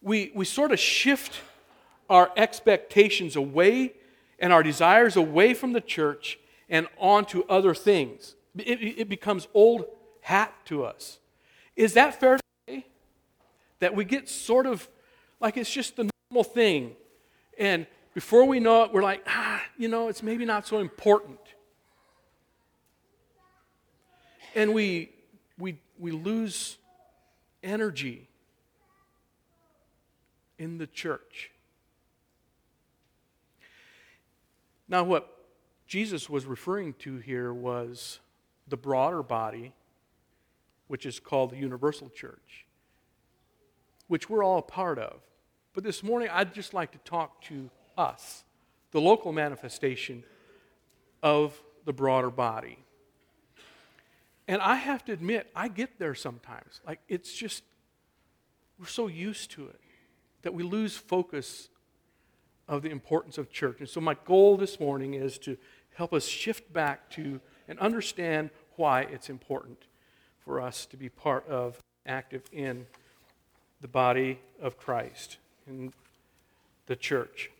We, 0.00 0.32
we 0.34 0.46
sort 0.46 0.72
of 0.72 0.80
shift 0.80 1.42
our 2.08 2.32
expectations 2.34 3.36
away 3.36 3.92
and 4.38 4.54
our 4.54 4.62
desires 4.62 5.16
away 5.16 5.52
from 5.52 5.74
the 5.74 5.82
church 5.82 6.38
and 6.70 6.86
onto 6.98 7.42
other 7.50 7.74
things. 7.74 8.36
It, 8.58 9.00
it 9.00 9.08
becomes 9.08 9.48
old 9.54 9.86
hat 10.20 10.54
to 10.66 10.84
us. 10.84 11.18
Is 11.76 11.94
that 11.94 12.18
fair 12.18 12.36
to 12.36 12.42
say? 12.66 12.86
That 13.80 13.94
we 13.94 14.04
get 14.04 14.28
sort 14.28 14.66
of 14.66 14.88
like 15.40 15.56
it's 15.56 15.70
just 15.70 15.96
the 15.96 16.10
normal 16.30 16.44
thing. 16.44 16.96
And 17.58 17.86
before 18.14 18.44
we 18.44 18.60
know 18.60 18.84
it, 18.84 18.92
we're 18.92 19.02
like, 19.02 19.22
ah, 19.26 19.62
you 19.76 19.88
know, 19.88 20.08
it's 20.08 20.22
maybe 20.22 20.44
not 20.44 20.66
so 20.66 20.78
important. 20.78 21.38
And 24.54 24.74
we, 24.74 25.10
we, 25.58 25.78
we 25.98 26.10
lose 26.10 26.78
energy 27.62 28.28
in 30.58 30.78
the 30.78 30.86
church. 30.86 31.50
Now, 34.88 35.04
what 35.04 35.32
Jesus 35.86 36.28
was 36.28 36.46
referring 36.46 36.94
to 36.94 37.18
here 37.18 37.52
was 37.52 38.20
the 38.68 38.76
broader 38.76 39.22
body, 39.22 39.72
which 40.86 41.06
is 41.06 41.20
called 41.20 41.50
the 41.50 41.56
universal 41.56 42.08
church, 42.08 42.66
which 44.06 44.28
we're 44.28 44.44
all 44.44 44.58
a 44.58 44.62
part 44.62 44.98
of. 44.98 45.20
But 45.74 45.84
this 45.84 46.02
morning, 46.02 46.28
I'd 46.32 46.54
just 46.54 46.74
like 46.74 46.92
to 46.92 46.98
talk 46.98 47.42
to 47.42 47.70
us, 47.96 48.44
the 48.90 49.00
local 49.00 49.32
manifestation 49.32 50.24
of 51.22 51.60
the 51.84 51.92
broader 51.92 52.30
body. 52.30 52.78
And 54.46 54.62
I 54.62 54.76
have 54.76 55.04
to 55.06 55.12
admit, 55.12 55.50
I 55.54 55.68
get 55.68 55.98
there 55.98 56.14
sometimes. 56.14 56.80
Like, 56.86 57.00
it's 57.08 57.32
just, 57.32 57.62
we're 58.78 58.86
so 58.86 59.06
used 59.06 59.50
to 59.52 59.66
it 59.66 59.80
that 60.42 60.54
we 60.54 60.62
lose 60.62 60.96
focus 60.96 61.68
of 62.66 62.82
the 62.82 62.90
importance 62.90 63.36
of 63.36 63.50
church. 63.50 63.80
And 63.80 63.88
so, 63.88 64.00
my 64.00 64.16
goal 64.24 64.56
this 64.56 64.80
morning 64.80 65.14
is 65.14 65.38
to 65.40 65.58
help 65.94 66.12
us 66.12 66.26
shift 66.26 66.72
back 66.72 67.10
to 67.10 67.40
and 67.68 67.78
understand 67.78 68.50
why 68.76 69.02
it's 69.02 69.28
important 69.28 69.78
for 70.40 70.60
us 70.60 70.86
to 70.86 70.96
be 70.96 71.08
part 71.08 71.46
of, 71.48 71.78
active 72.06 72.42
in 72.52 72.86
the 73.80 73.88
body 73.88 74.40
of 74.60 74.78
Christ, 74.78 75.36
in 75.66 75.92
the 76.86 76.96
church. 76.96 77.50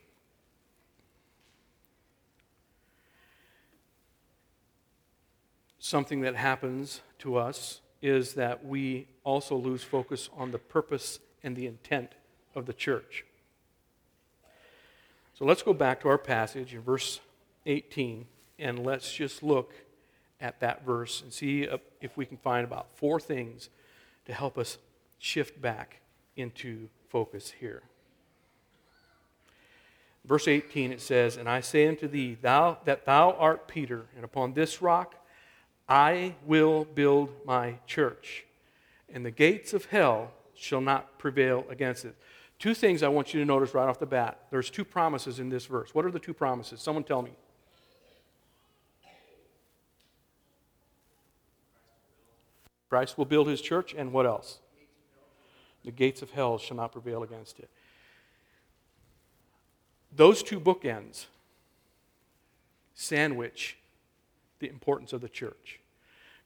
something 5.88 6.20
that 6.20 6.36
happens 6.36 7.00
to 7.18 7.36
us 7.36 7.80
is 8.02 8.34
that 8.34 8.64
we 8.64 9.06
also 9.24 9.56
lose 9.56 9.82
focus 9.82 10.28
on 10.36 10.50
the 10.50 10.58
purpose 10.58 11.18
and 11.42 11.56
the 11.56 11.66
intent 11.66 12.12
of 12.54 12.66
the 12.66 12.72
church. 12.72 13.24
So 15.34 15.44
let's 15.44 15.62
go 15.62 15.72
back 15.72 16.00
to 16.00 16.08
our 16.08 16.18
passage 16.18 16.74
in 16.74 16.82
verse 16.82 17.20
18 17.66 18.26
and 18.58 18.84
let's 18.84 19.12
just 19.12 19.42
look 19.42 19.72
at 20.40 20.60
that 20.60 20.84
verse 20.84 21.22
and 21.22 21.32
see 21.32 21.68
if 22.00 22.16
we 22.16 22.24
can 22.24 22.36
find 22.36 22.64
about 22.64 22.86
four 22.94 23.18
things 23.18 23.68
to 24.26 24.32
help 24.32 24.58
us 24.58 24.78
shift 25.18 25.60
back 25.60 26.00
into 26.36 26.88
focus 27.08 27.52
here. 27.58 27.82
Verse 30.24 30.46
18 30.46 30.92
it 30.92 31.00
says, 31.00 31.36
And 31.36 31.48
I 31.48 31.60
say 31.60 31.88
unto 31.88 32.06
thee, 32.06 32.36
thou, 32.40 32.78
that 32.84 33.06
thou 33.06 33.32
art 33.32 33.66
Peter, 33.66 34.06
and 34.14 34.24
upon 34.24 34.52
this 34.52 34.82
rock 34.82 35.14
I 35.88 36.34
will 36.44 36.84
build 36.84 37.30
my 37.46 37.76
church, 37.86 38.44
and 39.12 39.24
the 39.24 39.30
gates 39.30 39.72
of 39.72 39.86
hell 39.86 40.32
shall 40.54 40.82
not 40.82 41.18
prevail 41.18 41.64
against 41.70 42.04
it. 42.04 42.14
Two 42.58 42.74
things 42.74 43.02
I 43.02 43.08
want 43.08 43.32
you 43.32 43.40
to 43.40 43.46
notice 43.46 43.72
right 43.72 43.88
off 43.88 43.98
the 43.98 44.06
bat. 44.06 44.40
There's 44.50 44.68
two 44.68 44.84
promises 44.84 45.38
in 45.38 45.48
this 45.48 45.66
verse. 45.66 45.94
What 45.94 46.04
are 46.04 46.10
the 46.10 46.18
two 46.18 46.34
promises? 46.34 46.82
Someone 46.82 47.04
tell 47.04 47.22
me. 47.22 47.30
Christ 52.88 53.18
will 53.18 53.24
build 53.24 53.48
his 53.48 53.60
church, 53.60 53.94
and 53.94 54.12
what 54.12 54.26
else? 54.26 54.58
The 55.84 55.92
gates 55.92 56.22
of 56.22 56.30
hell 56.30 56.58
shall 56.58 56.76
not 56.76 56.92
prevail 56.92 57.22
against 57.22 57.58
it. 57.58 57.68
Those 60.14 60.42
two 60.42 60.58
bookends 60.58 61.26
sandwich 62.94 63.78
the 64.58 64.68
importance 64.68 65.12
of 65.12 65.20
the 65.20 65.28
church. 65.28 65.80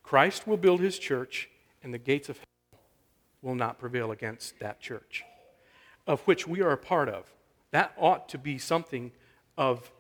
Christ 0.03 0.47
will 0.47 0.57
build 0.57 0.81
his 0.81 0.99
church, 0.99 1.49
and 1.83 1.95
the 1.95 1.99
gates 1.99 2.29
of 2.29 2.39
hell 2.39 2.81
will 3.41 3.55
not 3.55 3.79
prevail 3.79 4.11
against 4.11 4.59
that 4.59 4.81
church, 4.81 5.25
of 6.07 6.21
which 6.23 6.47
we 6.47 6.61
are 6.61 6.73
a 6.73 6.77
part 6.77 7.09
of. 7.09 7.25
That 7.71 7.95
ought 7.97 8.29
to 8.31 8.39
be 8.39 8.59
something 8.59 9.13
of 9.57 9.91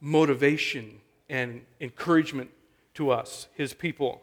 motivation 0.00 1.00
and 1.28 1.62
encouragement 1.80 2.50
to 2.94 3.10
us, 3.10 3.48
his 3.54 3.74
people. 3.74 4.22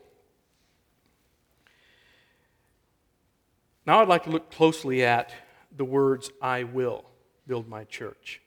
Now 3.86 4.02
I'd 4.02 4.08
like 4.08 4.24
to 4.24 4.30
look 4.30 4.50
closely 4.52 5.04
at 5.04 5.34
the 5.76 5.84
words, 5.84 6.32
I 6.42 6.64
will 6.64 7.04
build 7.48 7.68
my 7.68 7.84
church. 7.84 8.42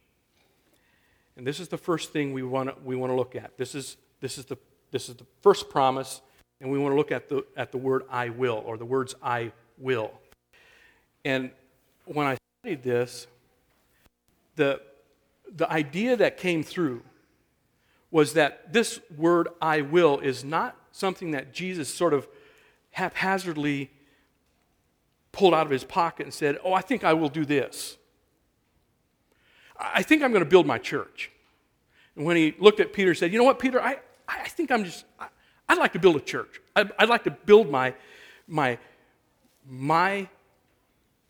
And 1.37 1.46
this 1.46 1.61
is 1.61 1.68
the 1.68 1.77
first 1.77 2.12
thing 2.12 2.33
we 2.33 2.42
want 2.42 2.70
to, 2.70 2.77
we 2.83 2.96
want 2.96 3.11
to 3.11 3.16
look 3.16 3.37
at. 3.37 3.59
This 3.59 3.75
is, 3.75 3.96
this, 4.20 4.38
is 4.38 4.46
the, 4.46 4.57
this 4.90 5.09
is 5.09 5.16
the 5.16 5.27
first 5.42 5.68
promise, 5.68 6.22
and 6.61 6.70
we 6.70 6.79
want 6.79 6.92
to 6.92 6.96
look 6.96 7.12
at 7.12 7.29
the, 7.29 7.44
at 7.57 7.72
the 7.72 7.79
word 7.79 8.05
I 8.09 8.31
will, 8.31 8.62
or 8.64 8.79
the 8.79 8.87
words 8.87 9.14
I 9.22 9.53
will. 9.77 10.12
And 11.25 11.51
when 12.07 12.27
I 12.27 12.38
studied 12.62 12.83
this, 12.83 13.27
the, 14.55 14.81
the 15.55 15.70
idea 15.70 16.16
that 16.16 16.38
came 16.38 16.62
through 16.62 17.03
was 18.11 18.33
that 18.33 18.72
this 18.72 19.01
word 19.14 19.49
I 19.61 19.83
will 19.83 20.20
is 20.20 20.42
not 20.44 20.77
something 20.92 21.33
that 21.33 21.53
Jesus 21.53 21.92
sort 21.92 22.14
of 22.14 22.27
haphazardly 22.92 23.90
pulled 25.37 25.53
out 25.53 25.66
of 25.66 25.70
his 25.70 25.85
pocket 25.85 26.25
and 26.25 26.33
said, 26.33 26.59
Oh, 26.64 26.72
I 26.72 26.81
think 26.81 27.05
I 27.05 27.12
will 27.12 27.29
do 27.29 27.44
this. 27.44 27.99
I 29.79 30.03
think 30.03 30.22
I'm 30.22 30.33
going 30.33 30.42
to 30.42 30.49
build 30.49 30.66
my 30.66 30.79
church. 30.79 31.31
And 32.16 32.25
when 32.25 32.37
he 32.38 32.55
looked 32.59 32.81
at 32.81 32.94
Peter, 32.94 33.11
he 33.11 33.18
said, 33.18 33.33
You 33.33 33.38
know 33.38 33.44
what, 33.44 33.59
Peter? 33.59 33.81
I, 33.81 33.99
I 34.27 34.49
think 34.49 34.70
I'm 34.70 34.85
just, 34.85 35.05
I, 35.20 35.29
would 35.68 35.79
like 35.79 35.92
to 35.92 35.99
build 35.99 36.16
a 36.16 36.20
church. 36.20 36.61
I'd, 36.75 36.90
I'd 36.99 37.11
like 37.11 37.25
to 37.25 37.31
build 37.31 37.70
my, 37.70 37.94
my, 38.49 38.79
my 39.68 40.27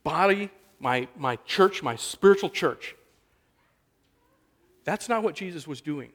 body, 0.05 0.51
my, 0.79 1.09
my 1.17 1.35
church, 1.45 1.83
my 1.83 1.97
spiritual 1.97 2.51
church. 2.51 2.95
That's 4.85 5.09
not 5.09 5.25
what 5.25 5.35
Jesus 5.35 5.67
was 5.67 5.81
doing. 5.81 6.11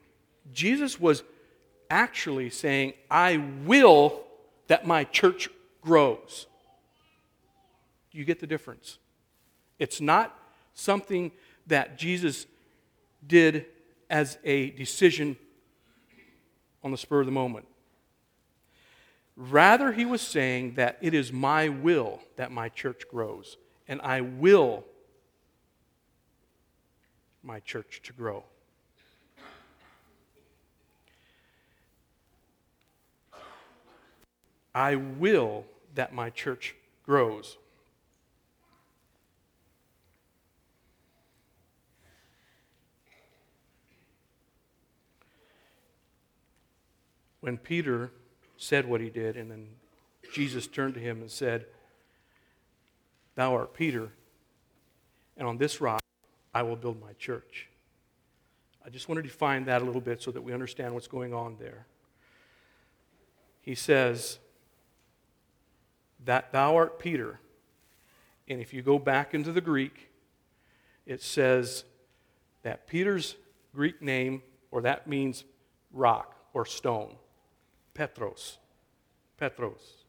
Jesus 0.53 0.97
was 0.97 1.23
actually 1.89 2.51
saying, 2.51 2.93
I 3.09 3.43
will 3.65 4.23
that 4.67 4.87
my 4.87 5.03
church 5.03 5.49
grows. 5.81 6.47
You 8.11 8.25
get 8.25 8.39
the 8.39 8.47
difference. 8.47 8.99
It's 9.79 10.01
not 10.01 10.37
something 10.73 11.31
that 11.67 11.97
Jesus 11.97 12.45
did 13.25 13.65
as 14.09 14.37
a 14.43 14.71
decision 14.71 15.37
on 16.83 16.91
the 16.91 16.97
spur 16.97 17.21
of 17.21 17.25
the 17.25 17.31
moment. 17.31 17.67
Rather, 19.37 19.91
he 19.93 20.05
was 20.05 20.21
saying 20.21 20.73
that 20.75 20.97
it 21.01 21.13
is 21.13 21.31
my 21.31 21.69
will 21.69 22.19
that 22.35 22.51
my 22.51 22.69
church 22.69 23.03
grows, 23.09 23.57
and 23.87 24.01
I 24.01 24.21
will 24.21 24.83
my 27.43 27.59
church 27.61 28.01
to 28.03 28.13
grow. 28.13 28.43
I 34.73 34.95
will 34.95 35.65
that 35.95 36.13
my 36.13 36.29
church 36.29 36.75
grows. 37.03 37.57
When 47.41 47.57
Peter 47.57 48.11
said 48.57 48.87
what 48.87 49.01
he 49.01 49.09
did, 49.09 49.35
and 49.35 49.51
then 49.51 49.67
Jesus 50.33 50.67
turned 50.67 50.93
to 50.93 50.99
him 50.99 51.21
and 51.21 51.29
said, 51.29 51.65
Thou 53.35 53.53
art 53.53 53.73
Peter, 53.73 54.11
and 55.35 55.47
on 55.47 55.57
this 55.57 55.81
rock 55.81 56.01
I 56.53 56.63
will 56.63 56.75
build 56.75 57.01
my 57.01 57.13
church. 57.13 57.67
I 58.85 58.89
just 58.89 59.09
want 59.09 59.17
to 59.17 59.23
define 59.23 59.65
that 59.65 59.81
a 59.81 59.85
little 59.85 60.01
bit 60.01 60.21
so 60.21 60.31
that 60.31 60.41
we 60.41 60.53
understand 60.53 60.93
what's 60.93 61.07
going 61.07 61.33
on 61.33 61.57
there. 61.59 61.85
He 63.61 63.75
says, 63.75 64.39
That 66.25 66.51
thou 66.51 66.75
art 66.75 66.99
Peter. 66.99 67.39
And 68.47 68.59
if 68.59 68.73
you 68.73 68.81
go 68.81 68.99
back 68.99 69.33
into 69.33 69.51
the 69.51 69.61
Greek, 69.61 70.09
it 71.05 71.21
says 71.21 71.85
that 72.63 72.87
Peter's 72.87 73.35
Greek 73.73 74.01
name 74.01 74.41
or 74.71 74.81
that 74.81 75.07
means 75.07 75.43
rock 75.93 76.35
or 76.53 76.65
stone. 76.65 77.15
Petros. 77.93 78.57
Petros 79.37 80.05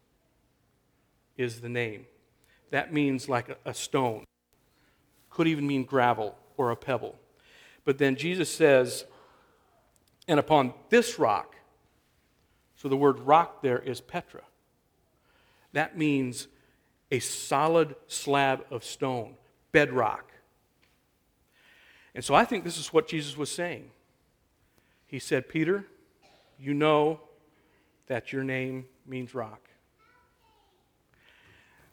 is 1.37 1.61
the 1.61 1.69
name. 1.69 2.05
That 2.71 2.93
means 2.93 3.29
like 3.29 3.57
a, 3.65 3.73
stone. 3.73 4.25
Could 5.29 5.47
even 5.47 5.67
mean 5.67 5.83
gravel 5.83 6.35
or 6.57 6.71
a 6.71 6.75
pebble. 6.75 7.15
But 7.85 7.97
then 7.97 8.15
Jesus 8.15 8.49
says, 8.53 9.05
and 10.27 10.39
upon 10.39 10.73
this 10.89 11.19
rock, 11.19 11.55
so 12.75 12.87
the 12.87 12.97
word 12.97 13.19
rock 13.19 13.61
there 13.61 13.79
is 13.79 14.01
Petra. 14.01 14.41
That 15.73 15.97
means 15.97 16.47
a 17.11 17.19
solid 17.19 17.95
slab 18.07 18.65
of 18.71 18.83
stone, 18.83 19.35
bedrock. 19.71 20.31
And 22.15 22.23
so 22.23 22.35
I 22.35 22.45
think 22.45 22.63
this 22.63 22.77
is 22.77 22.93
what 22.93 23.07
Jesus 23.07 23.37
was 23.37 23.51
saying. 23.51 23.89
He 25.05 25.19
said, 25.19 25.49
Peter, 25.49 25.85
you 26.59 26.73
know 26.73 27.21
that 28.07 28.31
your 28.31 28.43
name 28.43 28.85
means 29.05 29.33
rock. 29.33 29.69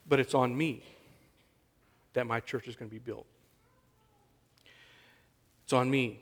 But 0.09 0.21
it's 0.21 0.35
on 0.35 0.57
me 0.57 0.83
that 2.15 2.27
my 2.27 2.41
church 2.41 2.67
is 2.67 2.77
going 2.77 2.89
to 2.89 2.95
be 2.95 2.99
built. 2.99 3.27
It's 5.65 5.73
on 5.73 5.91
me. 5.91 6.21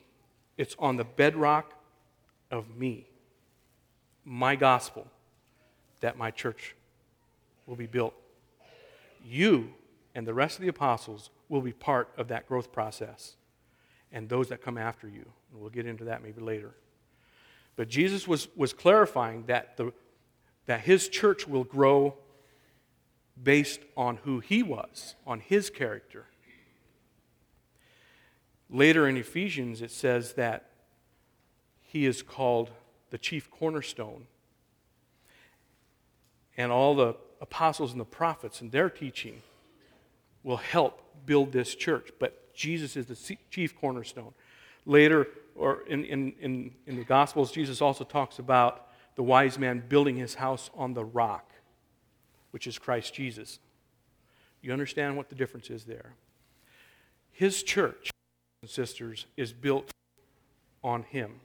It's 0.58 0.76
on 0.78 0.96
the 0.96 1.04
bedrock 1.04 1.72
of 2.50 2.76
me, 2.76 3.06
my 4.24 4.56
gospel, 4.56 5.06
that 6.00 6.18
my 6.18 6.30
church 6.30 6.74
will 7.66 7.76
be 7.76 7.86
built. 7.86 8.14
You 9.24 9.72
and 10.14 10.26
the 10.26 10.34
rest 10.34 10.56
of 10.56 10.62
the 10.62 10.68
apostles 10.68 11.30
will 11.48 11.60
be 11.60 11.72
part 11.72 12.10
of 12.16 12.28
that 12.28 12.46
growth 12.46 12.72
process, 12.72 13.36
and 14.12 14.28
those 14.28 14.48
that 14.48 14.62
come 14.62 14.76
after 14.76 15.08
you. 15.08 15.24
And 15.52 15.60
we'll 15.60 15.70
get 15.70 15.86
into 15.86 16.04
that 16.04 16.22
maybe 16.22 16.40
later. 16.40 16.74
But 17.78 17.88
Jesus 17.88 18.26
was, 18.26 18.48
was 18.56 18.72
clarifying 18.72 19.44
that, 19.46 19.76
the, 19.76 19.92
that 20.66 20.80
his 20.80 21.08
church 21.08 21.46
will 21.46 21.62
grow 21.62 22.16
based 23.40 23.78
on 23.96 24.16
who 24.24 24.40
he 24.40 24.64
was, 24.64 25.14
on 25.24 25.38
his 25.38 25.70
character. 25.70 26.26
Later 28.68 29.06
in 29.06 29.16
Ephesians, 29.16 29.80
it 29.80 29.92
says 29.92 30.32
that 30.32 30.70
he 31.80 32.04
is 32.04 32.20
called 32.20 32.72
the 33.10 33.16
chief 33.16 33.48
cornerstone. 33.48 34.26
And 36.56 36.72
all 36.72 36.96
the 36.96 37.14
apostles 37.40 37.92
and 37.92 38.00
the 38.00 38.04
prophets 38.04 38.60
and 38.60 38.72
their 38.72 38.90
teaching 38.90 39.40
will 40.42 40.56
help 40.56 41.00
build 41.26 41.52
this 41.52 41.76
church. 41.76 42.10
But 42.18 42.52
Jesus 42.54 42.96
is 42.96 43.06
the 43.06 43.36
chief 43.52 43.78
cornerstone. 43.78 44.34
Later, 44.84 45.28
or 45.58 45.82
in, 45.88 46.04
in, 46.04 46.32
in, 46.40 46.70
in 46.86 46.96
the 46.96 47.04
Gospels, 47.04 47.50
Jesus 47.50 47.82
also 47.82 48.04
talks 48.04 48.38
about 48.38 48.88
the 49.16 49.22
wise 49.22 49.58
man 49.58 49.82
building 49.88 50.16
his 50.16 50.36
house 50.36 50.70
on 50.76 50.94
the 50.94 51.04
rock, 51.04 51.50
which 52.52 52.66
is 52.66 52.78
Christ 52.78 53.12
Jesus. 53.12 53.58
You 54.62 54.72
understand 54.72 55.16
what 55.16 55.28
the 55.28 55.34
difference 55.34 55.70
is 55.70 55.84
there? 55.84 56.14
His 57.32 57.62
church, 57.62 58.10
and 58.62 58.70
sisters, 58.70 59.26
is 59.36 59.52
built 59.52 59.90
on 60.82 61.02
him. 61.02 61.40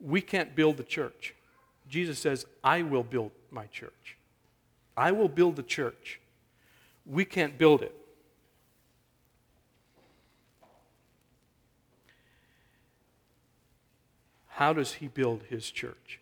We 0.00 0.20
can't 0.20 0.54
build 0.54 0.76
the 0.76 0.84
church. 0.84 1.34
Jesus 1.88 2.18
says, 2.18 2.46
I 2.62 2.82
will 2.82 3.02
build 3.02 3.32
my 3.50 3.66
church. 3.66 4.16
I 4.96 5.12
will 5.12 5.28
build 5.28 5.56
the 5.56 5.62
church. 5.62 6.20
We 7.04 7.24
can't 7.24 7.56
build 7.56 7.82
it. 7.82 7.94
How 14.56 14.72
does 14.72 14.94
he 14.94 15.08
build 15.08 15.42
his 15.50 15.70
church? 15.70 16.18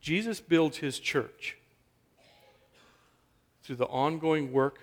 Jesus 0.00 0.40
builds 0.40 0.76
his 0.76 1.00
church 1.00 1.56
through 3.64 3.74
the 3.74 3.86
ongoing 3.86 4.52
work 4.52 4.78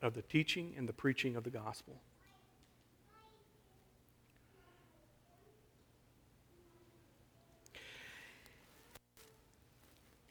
of 0.00 0.14
the 0.14 0.22
teaching 0.22 0.72
and 0.78 0.88
the 0.88 0.94
preaching 0.94 1.36
of 1.36 1.44
the 1.44 1.50
gospel. 1.50 2.00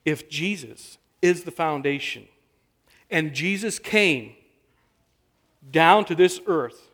If 0.03 0.27
Jesus 0.27 0.97
is 1.21 1.43
the 1.43 1.51
foundation 1.51 2.27
and 3.11 3.35
Jesus 3.35 3.77
came 3.77 4.33
down 5.69 6.05
to 6.05 6.15
this 6.15 6.39
earth 6.47 6.89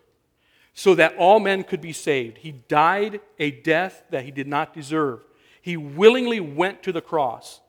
so 0.74 0.96
that 0.96 1.16
all 1.18 1.40
men 1.40 1.64
could 1.64 1.82
be 1.82 1.94
saved. 1.94 2.40
He 2.40 2.52
died 2.52 3.20
a 3.38 3.52
death 3.52 4.04
that 4.10 4.24
he 4.24 4.32
did 4.32 4.48
not 4.48 4.74
deserve. 4.74 5.24
He 5.62 5.78
willingly 5.78 6.40
went 6.40 6.82
to 6.84 6.92
the 6.92 7.02
cross 7.02 7.62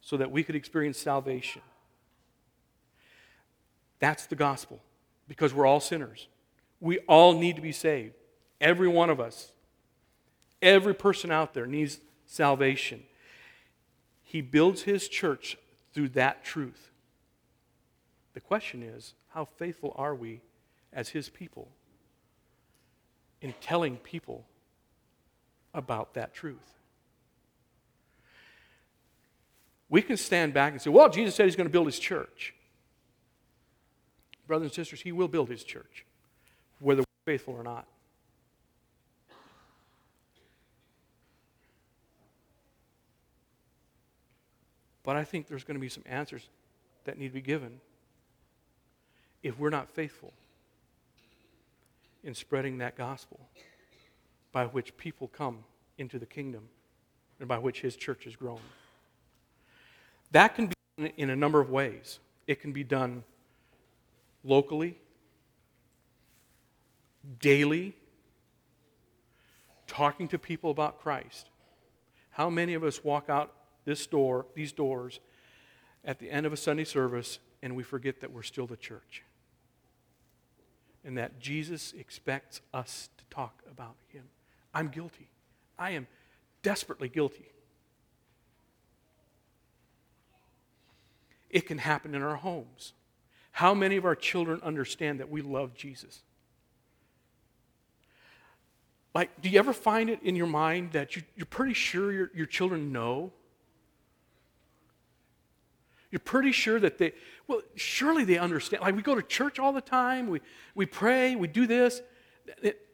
so 0.00 0.16
that 0.16 0.30
we 0.30 0.42
could 0.42 0.56
experience 0.56 0.98
salvation. 0.98 1.62
That's 4.00 4.26
the 4.26 4.34
gospel 4.34 4.80
because 5.28 5.54
we're 5.54 5.66
all 5.66 5.80
sinners. 5.80 6.28
We 6.80 6.98
all 7.00 7.38
need 7.38 7.56
to 7.56 7.62
be 7.62 7.72
saved. 7.72 8.14
Every 8.60 8.88
one 8.88 9.10
of 9.10 9.20
us. 9.20 9.52
Every 10.60 10.94
person 10.94 11.30
out 11.30 11.54
there 11.54 11.66
needs 11.66 12.00
salvation. 12.26 13.04
He 14.24 14.40
builds 14.40 14.82
his 14.82 15.08
church 15.08 15.56
through 15.92 16.10
that 16.10 16.44
truth. 16.44 16.90
The 18.34 18.40
question 18.40 18.82
is 18.82 19.14
how 19.28 19.44
faithful 19.44 19.94
are 19.96 20.14
we 20.14 20.40
as 20.92 21.10
his 21.10 21.28
people? 21.28 21.68
In 23.42 23.52
telling 23.60 23.96
people 23.96 24.44
about 25.74 26.14
that 26.14 26.32
truth. 26.32 26.78
We 29.90 30.00
can 30.00 30.16
stand 30.16 30.54
back 30.54 30.72
and 30.72 30.80
say, 30.80 30.88
well, 30.88 31.10
Jesus 31.10 31.34
said 31.34 31.44
he's 31.44 31.56
going 31.56 31.68
to 31.68 31.72
build 31.72 31.86
his 31.86 31.98
church. 31.98 32.54
Brothers 34.46 34.66
and 34.66 34.74
sisters, 34.74 35.02
he 35.02 35.12
will 35.12 35.28
build 35.28 35.50
his 35.50 35.64
church, 35.64 36.06
whether 36.78 37.00
we're 37.00 37.32
faithful 37.32 37.54
or 37.54 37.62
not. 37.62 37.86
But 45.02 45.16
I 45.16 45.24
think 45.24 45.48
there's 45.48 45.64
going 45.64 45.74
to 45.74 45.80
be 45.80 45.88
some 45.88 46.04
answers 46.06 46.46
that 47.04 47.18
need 47.18 47.28
to 47.28 47.34
be 47.34 47.40
given 47.40 47.80
if 49.42 49.58
we're 49.58 49.70
not 49.70 49.90
faithful 49.90 50.32
in 52.24 52.34
spreading 52.34 52.78
that 52.78 52.96
gospel 52.96 53.40
by 54.52 54.66
which 54.66 54.96
people 54.96 55.28
come 55.28 55.64
into 55.98 56.18
the 56.18 56.26
kingdom 56.26 56.68
and 57.40 57.48
by 57.48 57.58
which 57.58 57.80
his 57.80 57.96
church 57.96 58.26
is 58.26 58.36
grown. 58.36 58.60
That 60.30 60.54
can 60.54 60.66
be 60.66 60.74
done 60.98 61.12
in 61.16 61.30
a 61.30 61.36
number 61.36 61.60
of 61.60 61.70
ways. 61.70 62.20
It 62.46 62.60
can 62.60 62.72
be 62.72 62.84
done 62.84 63.24
locally, 64.44 64.98
daily, 67.40 67.94
talking 69.86 70.28
to 70.28 70.38
people 70.38 70.70
about 70.70 71.00
Christ. 71.00 71.48
How 72.30 72.48
many 72.48 72.74
of 72.74 72.82
us 72.82 73.04
walk 73.04 73.28
out 73.28 73.52
this 73.84 74.06
door, 74.06 74.46
these 74.54 74.72
doors, 74.72 75.20
at 76.04 76.18
the 76.18 76.30
end 76.30 76.46
of 76.46 76.52
a 76.52 76.56
Sunday 76.56 76.84
service 76.84 77.38
and 77.62 77.76
we 77.76 77.82
forget 77.82 78.20
that 78.20 78.32
we're 78.32 78.42
still 78.42 78.66
the 78.66 78.76
church? 78.76 79.22
And 81.04 81.18
that 81.18 81.40
Jesus 81.40 81.92
expects 81.98 82.60
us 82.72 83.08
to 83.18 83.24
talk 83.34 83.62
about 83.70 83.96
him. 84.08 84.24
I'm 84.74 84.88
guilty. 84.88 85.28
I 85.78 85.90
am 85.90 86.06
desperately 86.62 87.08
guilty. 87.08 87.48
It 91.50 91.66
can 91.66 91.78
happen 91.78 92.14
in 92.14 92.22
our 92.22 92.36
homes. 92.36 92.94
How 93.52 93.74
many 93.74 93.96
of 93.96 94.04
our 94.04 94.14
children 94.14 94.60
understand 94.62 95.20
that 95.20 95.30
we 95.30 95.42
love 95.42 95.74
Jesus? 95.74 96.22
Like, 99.14 99.42
do 99.42 99.50
you 99.50 99.58
ever 99.58 99.74
find 99.74 100.08
it 100.08 100.22
in 100.22 100.36
your 100.36 100.46
mind 100.46 100.92
that 100.92 101.16
you, 101.16 101.22
are 101.40 101.44
pretty 101.44 101.74
sure 101.74 102.12
your, 102.12 102.30
your 102.34 102.46
children 102.46 102.92
know 102.92 103.32
you're 106.12 106.20
pretty 106.20 106.52
sure 106.52 106.78
that 106.78 106.98
they, 106.98 107.14
well, 107.48 107.62
surely 107.74 108.24
they 108.24 108.36
understand. 108.36 108.82
Like 108.82 108.94
we 108.94 109.00
go 109.00 109.14
to 109.14 109.22
church 109.22 109.58
all 109.58 109.72
the 109.72 109.80
time, 109.80 110.28
we, 110.28 110.42
we 110.74 110.84
pray, 110.84 111.34
we 111.34 111.48
do 111.48 111.66
this, 111.66 112.02
it, 112.62 112.86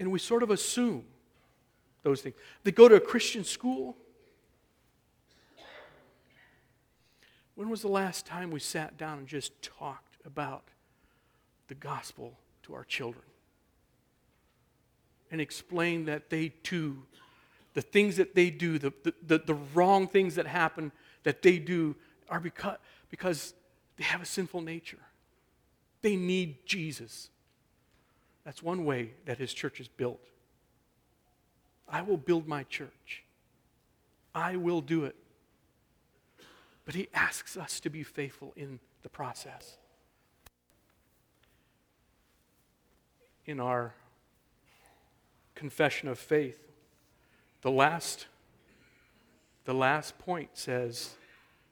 and 0.00 0.10
we 0.10 0.18
sort 0.18 0.42
of 0.42 0.50
assume 0.50 1.04
those 2.02 2.22
things. 2.22 2.34
They 2.64 2.72
go 2.72 2.88
to 2.88 2.94
a 2.94 3.00
Christian 3.00 3.44
school. 3.44 3.94
When 7.56 7.68
was 7.68 7.82
the 7.82 7.88
last 7.88 8.24
time 8.24 8.50
we 8.50 8.58
sat 8.58 8.96
down 8.96 9.18
and 9.18 9.28
just 9.28 9.60
talked 9.60 10.16
about 10.24 10.64
the 11.68 11.74
gospel 11.74 12.38
to 12.62 12.74
our 12.74 12.84
children? 12.84 13.24
And 15.30 15.42
explained 15.42 16.08
that 16.08 16.30
they 16.30 16.48
too, 16.62 17.02
the 17.74 17.82
things 17.82 18.16
that 18.16 18.34
they 18.34 18.48
do, 18.48 18.78
the, 18.78 18.94
the, 19.02 19.14
the, 19.26 19.38
the 19.38 19.54
wrong 19.74 20.08
things 20.08 20.36
that 20.36 20.46
happen 20.46 20.90
that 21.24 21.42
they 21.42 21.58
do 21.58 21.96
are 22.28 22.40
because, 22.40 22.76
because 23.10 23.54
they 23.96 24.04
have 24.04 24.22
a 24.22 24.26
sinful 24.26 24.60
nature. 24.60 24.98
They 26.02 26.16
need 26.16 26.64
Jesus. 26.66 27.30
That's 28.44 28.62
one 28.62 28.84
way 28.84 29.12
that 29.24 29.38
his 29.38 29.52
church 29.52 29.80
is 29.80 29.88
built. 29.88 30.20
I 31.88 32.02
will 32.02 32.16
build 32.16 32.46
my 32.46 32.62
church. 32.64 33.24
I 34.34 34.56
will 34.56 34.80
do 34.80 35.04
it. 35.04 35.16
But 36.84 36.94
he 36.94 37.08
asks 37.14 37.56
us 37.56 37.80
to 37.80 37.90
be 37.90 38.02
faithful 38.02 38.52
in 38.56 38.80
the 39.02 39.08
process. 39.08 39.78
In 43.46 43.60
our 43.60 43.94
confession 45.54 46.08
of 46.08 46.18
faith, 46.18 46.58
the 47.62 47.70
last, 47.70 48.26
the 49.64 49.74
last 49.74 50.18
point 50.18 50.50
says 50.54 51.14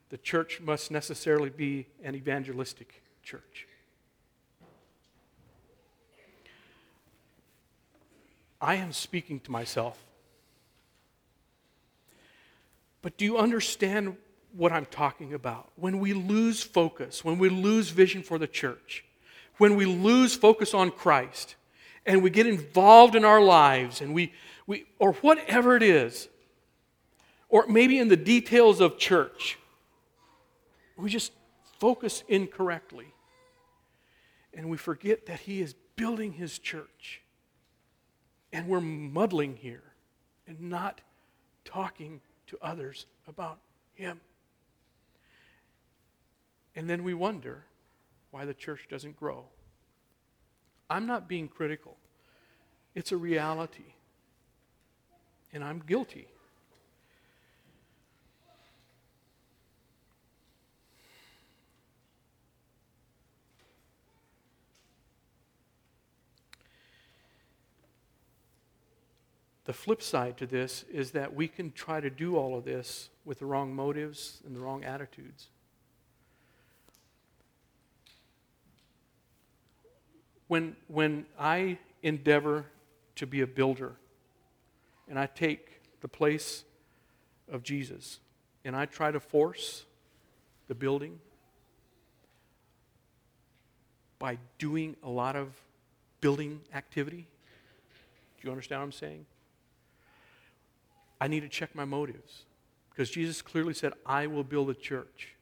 the 0.09 0.17
church 0.17 0.61
must 0.61 0.91
necessarily 0.91 1.49
be 1.49 1.87
an 2.03 2.15
evangelistic 2.15 3.01
church. 3.23 3.67
I 8.61 8.75
am 8.75 8.93
speaking 8.93 9.39
to 9.41 9.51
myself. 9.51 10.01
But 13.01 13.17
do 13.17 13.25
you 13.25 13.37
understand 13.37 14.15
what 14.53 14.71
I'm 14.71 14.85
talking 14.85 15.33
about? 15.33 15.69
When 15.75 15.99
we 15.99 16.13
lose 16.13 16.63
focus, 16.63 17.25
when 17.25 17.37
we 17.37 17.49
lose 17.49 17.89
vision 17.89 18.23
for 18.23 18.37
the 18.37 18.47
church, 18.47 19.03
when 19.57 19.75
we 19.75 19.85
lose 19.85 20.35
focus 20.35 20.73
on 20.73 20.91
Christ, 20.91 21.55
and 22.05 22.23
we 22.23 22.29
get 22.29 22.47
involved 22.47 23.15
in 23.15 23.25
our 23.25 23.41
lives, 23.41 24.01
and 24.01 24.13
we, 24.13 24.33
we 24.65 24.85
or 24.99 25.13
whatever 25.13 25.75
it 25.75 25.83
is, 25.83 26.29
or 27.53 27.67
maybe 27.67 27.99
in 27.99 28.07
the 28.07 28.17
details 28.17 28.81
of 28.81 28.97
church, 28.97 29.59
we 30.97 31.07
just 31.07 31.31
focus 31.77 32.23
incorrectly. 32.27 33.13
And 34.55 34.71
we 34.71 34.77
forget 34.77 35.27
that 35.27 35.41
He 35.41 35.61
is 35.61 35.75
building 35.95 36.33
His 36.33 36.57
church. 36.57 37.21
And 38.51 38.67
we're 38.67 38.81
muddling 38.81 39.55
here 39.55 39.83
and 40.47 40.59
not 40.61 41.01
talking 41.63 42.21
to 42.47 42.57
others 42.59 43.05
about 43.27 43.59
Him. 43.93 44.19
And 46.75 46.89
then 46.89 47.03
we 47.03 47.13
wonder 47.13 47.65
why 48.31 48.45
the 48.45 48.55
church 48.55 48.87
doesn't 48.89 49.15
grow. 49.15 49.45
I'm 50.89 51.05
not 51.05 51.27
being 51.27 51.47
critical, 51.47 51.97
it's 52.95 53.11
a 53.11 53.17
reality. 53.17 53.93
And 55.53 55.63
I'm 55.63 55.83
guilty. 55.85 56.29
The 69.65 69.73
flip 69.73 70.01
side 70.01 70.37
to 70.37 70.45
this 70.45 70.83
is 70.91 71.11
that 71.11 71.33
we 71.33 71.47
can 71.47 71.71
try 71.71 72.01
to 72.01 72.09
do 72.09 72.35
all 72.35 72.57
of 72.57 72.65
this 72.65 73.09
with 73.23 73.39
the 73.39 73.45
wrong 73.45 73.73
motives 73.73 74.41
and 74.45 74.55
the 74.55 74.59
wrong 74.59 74.83
attitudes. 74.83 75.47
When, 80.47 80.75
when 80.87 81.25
I 81.39 81.77
endeavor 82.01 82.65
to 83.15 83.25
be 83.25 83.41
a 83.41 83.47
builder 83.47 83.93
and 85.09 85.17
I 85.17 85.27
take 85.27 85.81
the 86.01 86.09
place 86.09 86.65
of 87.49 87.63
Jesus 87.63 88.19
and 88.65 88.75
I 88.75 88.85
try 88.85 89.11
to 89.11 89.19
force 89.19 89.85
the 90.67 90.75
building 90.75 91.19
by 94.19 94.37
doing 94.57 94.95
a 95.03 95.09
lot 95.09 95.35
of 95.37 95.53
building 96.19 96.61
activity, 96.73 97.25
do 98.41 98.47
you 98.47 98.51
understand 98.51 98.81
what 98.81 98.85
I'm 98.85 98.91
saying? 98.91 99.25
I 101.23 101.29
need 101.29 101.39
to 101.39 101.47
check 101.47 101.73
my 101.73 101.85
motives. 101.85 102.43
Because 102.89 103.09
Jesus 103.09 103.41
clearly 103.41 103.73
said, 103.73 103.93
I 104.05 104.27
will 104.27 104.43
build 104.43 104.69
a 104.69 104.73
church. 104.73 105.37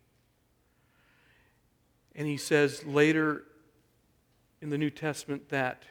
And 2.16 2.28
he 2.28 2.38
says 2.38 2.86
later 2.86 3.46
in 4.62 4.70
the 4.70 4.78
New 4.78 4.92
Testament 4.92 5.50
that 5.50 5.82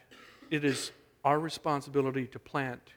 it 0.49 0.63
is 0.63 0.93
our 1.25 1.37
responsibility 1.37 2.25
to 2.27 2.39
plant, 2.39 2.93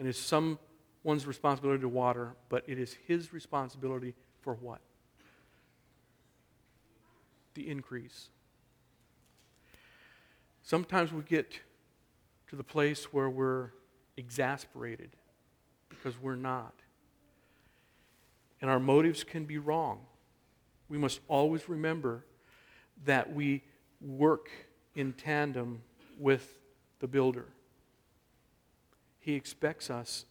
and 0.00 0.08
it's 0.08 0.18
someone's 0.18 1.28
responsibility 1.28 1.82
to 1.82 1.88
water, 1.88 2.34
but 2.48 2.64
it 2.66 2.80
is 2.80 2.96
his 3.06 3.32
responsibility 3.32 4.12
for 4.40 4.54
what? 4.54 4.80
The 7.54 7.70
increase. 7.70 8.30
Sometimes 10.64 11.12
we 11.12 11.22
get 11.22 11.60
to 12.48 12.56
the 12.56 12.64
place 12.64 13.12
where 13.12 13.30
we're 13.30 13.70
exasperated 14.16 15.15
because 15.88 16.14
we're 16.20 16.36
not. 16.36 16.74
And 18.60 18.70
our 18.70 18.80
motives 18.80 19.24
can 19.24 19.44
be 19.44 19.58
wrong. 19.58 20.00
We 20.88 20.98
must 20.98 21.20
always 21.28 21.68
remember 21.68 22.24
that 23.04 23.32
we 23.32 23.62
work 24.00 24.48
in 24.94 25.12
tandem 25.12 25.82
with 26.18 26.58
the 27.00 27.06
builder. 27.06 27.46
He 29.20 29.34
expects 29.34 29.90
us 29.90 30.24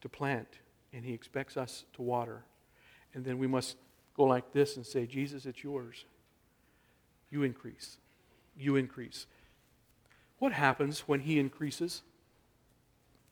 to 0.00 0.08
plant 0.08 0.48
and 0.92 1.04
he 1.04 1.12
expects 1.12 1.56
us 1.56 1.84
to 1.94 2.02
water. 2.02 2.44
And 3.14 3.24
then 3.24 3.38
we 3.38 3.46
must 3.46 3.76
go 4.16 4.24
like 4.24 4.52
this 4.52 4.76
and 4.76 4.84
say, 4.84 5.06
Jesus, 5.06 5.46
it's 5.46 5.62
yours. 5.62 6.04
You 7.30 7.42
increase. 7.42 7.96
You 8.56 8.76
increase. 8.76 9.26
What 10.38 10.52
happens 10.52 11.00
when 11.00 11.20
he 11.20 11.38
increases? 11.38 12.02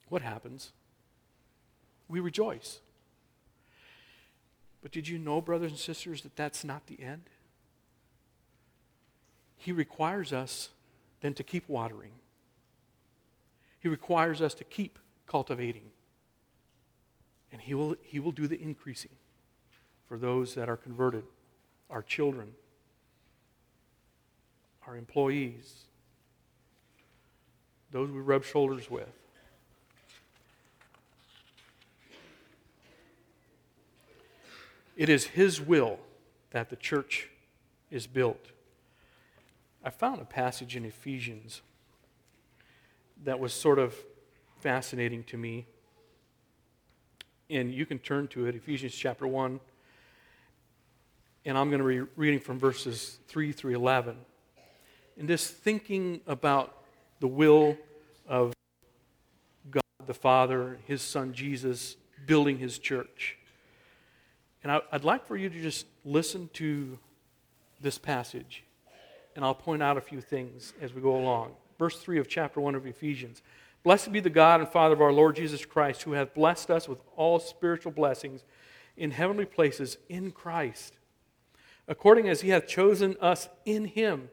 What 0.08 0.22
happens? 0.22 0.72
We 2.08 2.20
rejoice. 2.20 2.80
But 4.82 4.92
did 4.92 5.08
you 5.08 5.18
know, 5.18 5.40
brothers 5.40 5.70
and 5.70 5.78
sisters, 5.78 6.22
that 6.22 6.36
that's 6.36 6.64
not 6.64 6.86
the 6.86 7.02
end? 7.02 7.22
He 9.56 9.72
requires 9.72 10.32
us 10.32 10.70
then 11.20 11.34
to 11.34 11.42
keep 11.42 11.68
watering. 11.68 12.12
He 13.80 13.88
requires 13.88 14.40
us 14.40 14.54
to 14.54 14.64
keep 14.64 14.98
cultivating. 15.26 15.90
And 17.52 17.60
he 17.60 17.74
will, 17.74 17.96
he 18.02 18.20
will 18.20 18.32
do 18.32 18.46
the 18.46 18.60
increasing 18.60 19.10
for 20.06 20.16
those 20.16 20.54
that 20.54 20.68
are 20.68 20.76
converted, 20.76 21.24
our 21.90 22.02
children, 22.02 22.52
our 24.86 24.96
employees, 24.96 25.84
those 27.90 28.10
we 28.10 28.20
rub 28.20 28.44
shoulders 28.44 28.90
with. 28.90 29.17
It 34.98 35.08
is 35.08 35.26
His 35.26 35.60
will 35.60 36.00
that 36.50 36.70
the 36.70 36.76
church 36.76 37.30
is 37.88 38.08
built. 38.08 38.50
I 39.84 39.90
found 39.90 40.20
a 40.20 40.24
passage 40.24 40.74
in 40.74 40.84
Ephesians 40.84 41.62
that 43.22 43.38
was 43.38 43.52
sort 43.52 43.78
of 43.78 43.94
fascinating 44.58 45.22
to 45.24 45.36
me. 45.36 45.66
And 47.48 47.72
you 47.72 47.86
can 47.86 48.00
turn 48.00 48.26
to 48.28 48.46
it, 48.46 48.56
Ephesians 48.56 48.92
chapter 48.92 49.24
1. 49.24 49.60
And 51.44 51.56
I'm 51.56 51.70
going 51.70 51.80
to 51.80 51.86
be 51.86 52.10
reading 52.16 52.40
from 52.40 52.58
verses 52.58 53.20
3 53.28 53.52
through 53.52 53.76
11. 53.76 54.16
And 55.16 55.28
this 55.28 55.48
thinking 55.48 56.22
about 56.26 56.76
the 57.20 57.28
will 57.28 57.76
of 58.26 58.52
God 59.70 59.82
the 60.06 60.14
Father, 60.14 60.78
His 60.86 61.02
Son 61.02 61.32
Jesus, 61.32 61.96
building 62.26 62.58
His 62.58 62.80
church. 62.80 63.36
And 64.62 64.72
I, 64.72 64.80
would 64.92 65.04
like 65.04 65.26
for 65.26 65.36
you 65.36 65.48
to 65.48 65.62
just 65.62 65.86
listen 66.04 66.50
to 66.54 66.98
this 67.80 67.98
passage, 67.98 68.64
and 69.36 69.44
I'll 69.44 69.54
point 69.54 69.82
out 69.82 69.96
a 69.96 70.00
few 70.00 70.20
things 70.20 70.72
as 70.80 70.92
we 70.92 71.00
go 71.00 71.16
along. 71.16 71.52
Verse 71.78 71.98
3 72.00 72.18
of 72.18 72.28
chapter 72.28 72.60
1 72.60 72.74
of 72.74 72.86
Ephesians. 72.86 73.42
Blessed 73.84 74.10
be 74.10 74.20
the 74.20 74.30
God 74.30 74.60
and 74.60 74.68
Father 74.68 74.94
of 74.94 75.00
our 75.00 75.12
Lord 75.12 75.36
Jesus 75.36 75.64
Christ, 75.64 76.02
who 76.02 76.12
hath 76.12 76.34
blessed 76.34 76.70
us 76.70 76.88
with 76.88 76.98
all 77.16 77.38
spiritual 77.38 77.92
blessings 77.92 78.42
in 78.96 79.12
heavenly 79.12 79.44
places 79.44 79.96
in 80.08 80.32
Christ, 80.32 80.94
according 81.86 82.28
as 82.28 82.40
he 82.40 82.48
hath 82.48 82.66
chosen 82.66 83.16
us 83.20 83.48
in 83.64 83.84
him 83.84 84.28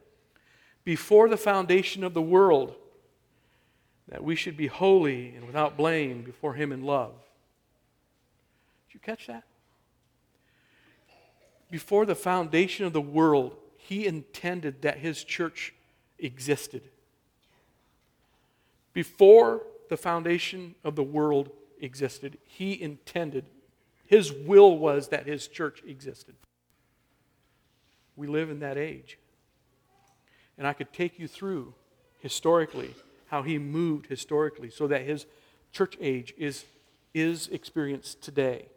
before 0.83 1.29
the 1.29 1.37
foundation 1.37 2.03
of 2.03 2.13
the 2.15 2.21
world, 2.21 2.75
that 4.07 4.23
we 4.23 4.35
should 4.35 4.57
be 4.57 4.67
holy 4.67 5.35
and 5.35 5.45
without 5.45 5.77
blame 5.77 6.23
before 6.23 6.55
him 6.55 6.71
in 6.71 6.81
love. 6.81 7.13
Did 8.87 8.95
you 8.95 8.99
catch 8.99 9.27
that? 9.27 9.43
Before 11.71 12.05
the 12.05 12.15
foundation 12.15 12.85
of 12.85 12.93
the 12.93 13.01
world, 13.01 13.55
he 13.77 14.05
intended 14.05 14.81
that 14.81 14.99
his 14.99 15.23
church 15.23 15.73
existed. 16.19 16.81
Before 18.93 19.63
the 19.89 19.97
foundation 19.97 20.75
of 20.83 20.95
the 20.95 21.03
world 21.03 21.49
existed, 21.79 22.37
he 22.45 22.81
intended, 22.81 23.45
his 24.05 24.31
will 24.31 24.77
was 24.77 25.09
that 25.09 25.27
his 25.27 25.47
church 25.47 25.83
existed. 25.85 26.35
We 28.15 28.27
live 28.27 28.49
in 28.49 28.59
that 28.59 28.77
age. 28.77 29.17
And 30.57 30.65
I 30.65 30.73
could 30.73 30.93
take 30.93 31.19
you 31.19 31.27
through 31.27 31.73
historically, 32.19 32.95
how 33.27 33.43
he 33.43 33.59
moved 33.59 34.07
historically, 34.07 34.69
so 34.69 34.87
that 34.87 35.01
his 35.01 35.25
church 35.71 35.97
age 35.99 36.33
is, 36.37 36.65
is 37.13 37.49
experienced 37.49 38.21
today. 38.21 38.67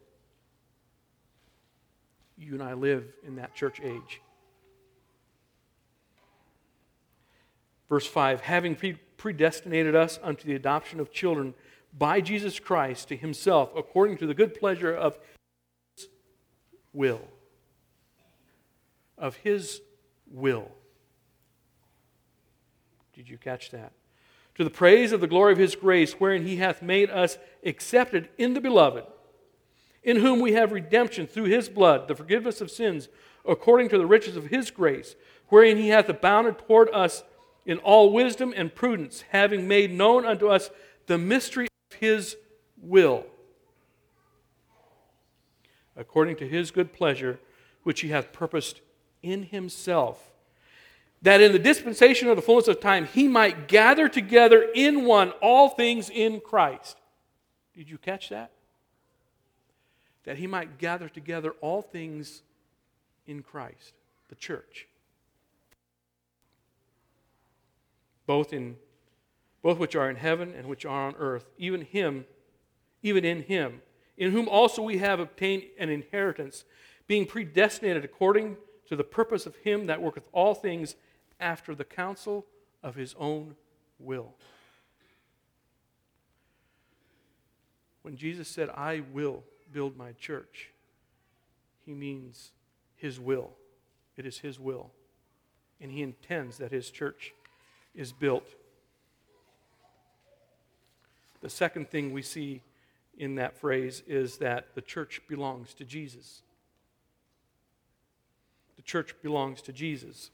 You 2.39 2.55
and 2.55 2.63
I 2.63 2.75
live 2.75 3.05
in 3.27 3.37
that 3.37 3.55
church 3.55 3.81
age. 3.83 4.21
Verse 7.89 8.07
5 8.07 8.41
having 8.43 8.77
predestinated 9.17 9.97
us 9.97 10.19
unto 10.23 10.47
the 10.47 10.55
adoption 10.55 11.01
of 11.01 11.11
children 11.11 11.55
by 11.97 12.21
Jesus 12.21 12.61
Christ 12.61 13.09
to 13.09 13.17
himself, 13.17 13.71
according 13.77 14.19
to 14.19 14.27
the 14.27 14.35
good 14.35 14.55
pleasure 14.55 14.95
of 14.95 15.19
his 15.97 16.09
will. 16.93 17.23
Of 19.17 19.37
his 19.37 19.81
will. 20.31 20.71
Did 23.15 23.29
you 23.29 23.39
catch 23.39 23.71
that? 23.71 23.93
To 24.57 24.65
the 24.65 24.71
praise 24.71 25.13
of 25.13 25.21
the 25.21 25.27
glory 25.27 25.53
of 25.53 25.59
his 25.59 25.75
grace, 25.75 26.13
wherein 26.15 26.47
he 26.47 26.57
hath 26.57 26.83
made 26.83 27.11
us 27.11 27.39
accepted 27.65 28.29
in 28.39 28.55
the 28.55 28.61
beloved, 28.61 29.05
in 30.09 30.21
whom 30.21 30.41
we 30.41 30.53
have 30.53 30.73
redemption 30.73 31.27
through 31.27 31.45
his 31.45 31.69
blood, 31.69 32.09
the 32.09 32.15
forgiveness 32.15 32.63
of 32.63 32.71
sins, 32.71 33.11
according 33.45 33.91
to 33.91 33.99
the 33.99 34.07
riches 34.07 34.39
of 34.39 34.47
his 34.47 34.71
grace, 34.71 35.15
wherein 35.49 35.77
he 35.77 35.91
hath 35.91 36.09
abounded 36.09 36.59
toward 36.59 36.89
us 36.95 37.25
in 37.67 37.77
all 37.81 38.11
wisdom 38.11 38.55
and 38.57 38.75
prudence, 38.75 39.25
having 39.29 39.69
made 39.69 39.93
known 39.93 40.25
unto 40.25 40.49
us 40.49 40.71
the 41.09 41.19
mystery 41.19 41.69
of 41.91 41.99
his 41.99 42.39
will, 42.81 43.27
according 45.95 46.37
to 46.37 46.49
his 46.49 46.71
good 46.71 46.91
pleasure, 46.91 47.39
which 47.83 48.01
he 48.01 48.09
hath 48.09 48.33
purposed 48.33 48.81
in 49.23 49.43
himself, 49.43 50.31
that 51.21 51.43
in 51.43 51.53
the 51.53 51.59
dispensation 51.59 52.29
of 52.29 52.37
the 52.37 52.43
fullness 52.43 52.67
of 52.67 52.81
time 52.81 53.05
he 53.05 53.29
might 53.29 53.69
gather 53.69 54.09
together 54.09 54.71
in 54.75 55.05
one 55.05 55.33
all 55.43 55.69
things 55.69 56.09
in 56.09 56.41
Christ. 56.41 56.97
Did 57.75 57.91
you 57.91 57.99
catch 57.99 58.31
that? 58.31 58.53
That 60.29 60.37
he 60.37 60.47
might 60.47 60.77
gather 60.77 61.09
together 61.09 61.55
all 61.63 61.81
things 61.81 62.43
in 63.27 63.43
Christ, 63.43 63.95
the 64.29 64.35
church. 64.35 64.87
both 68.29 68.53
in 68.53 68.77
both 69.63 69.79
which 69.79 69.97
are 69.97 70.09
in 70.09 70.15
heaven 70.15 70.55
and 70.57 70.69
which 70.69 70.85
are 70.85 71.09
on 71.09 71.17
earth, 71.19 71.51
even 71.59 71.81
him, 71.81 72.27
even 73.03 73.25
in 73.25 73.43
him, 73.43 73.81
in 74.17 74.31
whom 74.31 74.49
also 74.49 74.83
we 74.83 74.99
have 74.99 75.19
obtained 75.19 75.65
an 75.79 75.89
inheritance, 75.89 76.65
being 77.09 77.27
predestinated 77.27 78.05
according 78.05 78.57
to 78.87 78.95
the 78.95 79.03
purpose 79.03 79.47
of 79.47 79.57
him 79.57 79.87
that 79.87 80.01
worketh 80.01 80.29
all 80.33 80.55
things 80.55 80.95
after 81.41 81.75
the 81.75 81.85
counsel 81.85 82.47
of 82.83 82.95
his 82.95 83.17
own 83.19 83.57
will. 83.99 84.35
When 88.03 88.17
Jesus 88.17 88.47
said, 88.47 88.69
I 88.71 89.03
will 89.13 89.43
build 89.73 89.97
my 89.97 90.13
church, 90.13 90.71
he 91.85 91.95
means 91.95 92.53
his 92.97 93.19
will. 93.19 93.53
It 94.17 94.27
is 94.27 94.39
his 94.39 94.59
will. 94.59 94.91
And 95.81 95.93
he 95.93 96.03
intends 96.03 96.59
that 96.59 96.73
his 96.73 96.91
church 96.91 97.33
is 97.95 98.13
built. 98.13 98.49
The 101.41 101.51
second 101.51 101.89
thing 101.89 102.13
we 102.13 102.23
see 102.23 102.63
in 103.17 103.37
that 103.37 103.57
phrase 103.57 104.03
is 104.07 104.39
that 104.39 104.75
the 104.75 104.81
church 104.81 105.23
belongs 105.29 105.75
to 105.75 105.85
Jesus. 105.85 106.43
The 108.77 108.83
church 108.83 109.15
belongs 109.23 109.63
to 109.63 109.73
Jesus. 109.73 110.31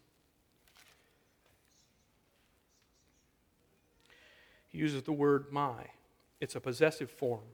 He 4.68 4.78
uses 4.78 5.02
the 5.02 5.12
word 5.12 5.46
my, 5.50 5.86
it's 6.40 6.56
a 6.56 6.60
possessive 6.60 7.10
form. 7.10 7.44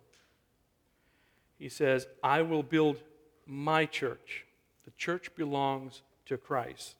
He 1.60 1.68
says, 1.68 2.06
I 2.22 2.40
will 2.40 2.62
build 2.62 3.02
my 3.46 3.84
church. 3.84 4.46
The 4.86 4.92
church 4.92 5.34
belongs 5.36 6.00
to 6.24 6.38
Christ. 6.38 6.96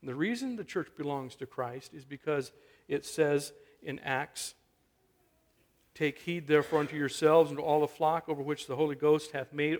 And 0.00 0.08
the 0.08 0.14
reason 0.14 0.54
the 0.54 0.62
church 0.62 0.88
belongs 0.96 1.34
to 1.34 1.46
Christ 1.46 1.92
is 1.92 2.04
because 2.04 2.52
it 2.86 3.04
says 3.04 3.52
in 3.82 3.98
Acts, 3.98 4.54
Take 5.94 6.20
heed 6.20 6.46
therefore 6.46 6.80
unto 6.80 6.96
yourselves 6.96 7.50
and 7.50 7.58
to 7.58 7.64
all 7.64 7.80
the 7.80 7.88
flock 7.88 8.28
over 8.28 8.40
which 8.40 8.68
the 8.68 8.76
Holy 8.76 8.94
Ghost 8.94 9.32
hath 9.32 9.52
made 9.52 9.78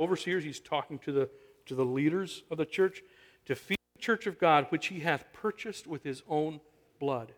overseers. 0.00 0.42
He's 0.42 0.60
talking 0.60 0.98
to 1.00 1.12
the, 1.12 1.30
to 1.66 1.76
the 1.76 1.84
leaders 1.84 2.42
of 2.50 2.58
the 2.58 2.66
church 2.66 3.02
to 3.46 3.54
feed 3.54 3.78
the 3.94 4.02
church 4.02 4.26
of 4.26 4.38
God, 4.38 4.66
which 4.70 4.88
he 4.88 5.00
hath 5.00 5.32
purchased 5.32 5.86
with 5.86 6.02
his 6.02 6.22
own 6.28 6.60
blood. 6.98 7.32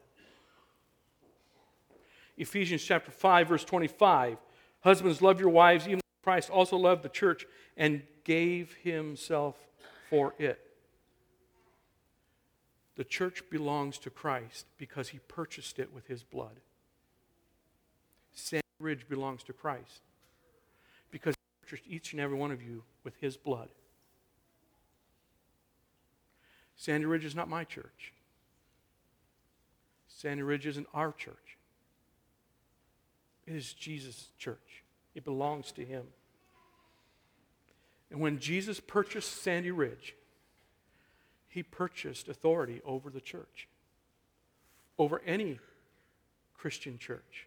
Ephesians 2.39 2.83
chapter 2.83 3.11
5, 3.11 3.49
verse 3.49 3.65
25. 3.65 4.39
Husbands, 4.81 5.21
love 5.21 5.39
your 5.39 5.51
wives, 5.51 5.87
even 5.87 6.03
Christ 6.23 6.51
also 6.51 6.77
loved 6.77 7.03
the 7.03 7.09
church 7.09 7.47
and 7.77 8.03
gave 8.25 8.75
himself 8.83 9.57
for 10.09 10.35
it. 10.39 10.61
The 12.97 13.05
church 13.05 13.43
belongs 13.51 13.99
to 13.99 14.11
Christ 14.11 14.67
because 14.79 15.09
he 15.09 15.19
purchased 15.27 15.79
it 15.79 15.93
with 15.93 16.07
his 16.07 16.23
blood. 16.23 16.61
Sandy 18.33 18.63
Ridge 18.79 19.09
belongs 19.09 19.43
to 19.45 19.53
Christ 19.53 20.03
because 21.11 21.35
he 21.35 21.67
purchased 21.67 21.89
each 21.89 22.13
and 22.13 22.21
every 22.21 22.37
one 22.37 22.51
of 22.51 22.63
you 22.63 22.85
with 23.03 23.17
his 23.17 23.37
blood. 23.37 23.69
Sandy 26.77 27.07
Ridge 27.07 27.25
is 27.25 27.35
not 27.35 27.49
my 27.49 27.65
church. 27.65 28.13
Sandy 30.09 30.43
Ridge 30.43 30.67
isn't 30.67 30.87
our 30.93 31.13
church. 31.13 31.57
It 33.47 33.55
is 33.55 33.73
Jesus' 33.73 34.29
church. 34.39 34.85
It 35.15 35.25
belongs 35.25 35.73
to 35.73 35.85
him. 35.85 36.05
And 38.11 38.21
when 38.21 38.39
Jesus 38.39 38.81
purchased 38.81 39.43
Sandy 39.43 39.71
Ridge, 39.71 40.15
he 41.49 41.63
purchased 41.63 42.29
authority 42.29 42.81
over 42.85 43.11
the 43.11 43.21
church, 43.21 43.69
over 44.99 45.21
any 45.27 45.59
Christian 46.57 46.99
church, 46.99 47.47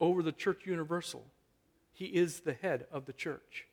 over 0.00 0.22
the 0.22 0.32
church 0.32 0.62
universal. 0.64 1.24
He 1.92 2.06
is 2.06 2.40
the 2.40 2.54
head 2.54 2.86
of 2.92 3.06
the 3.06 3.12
church. 3.12 3.66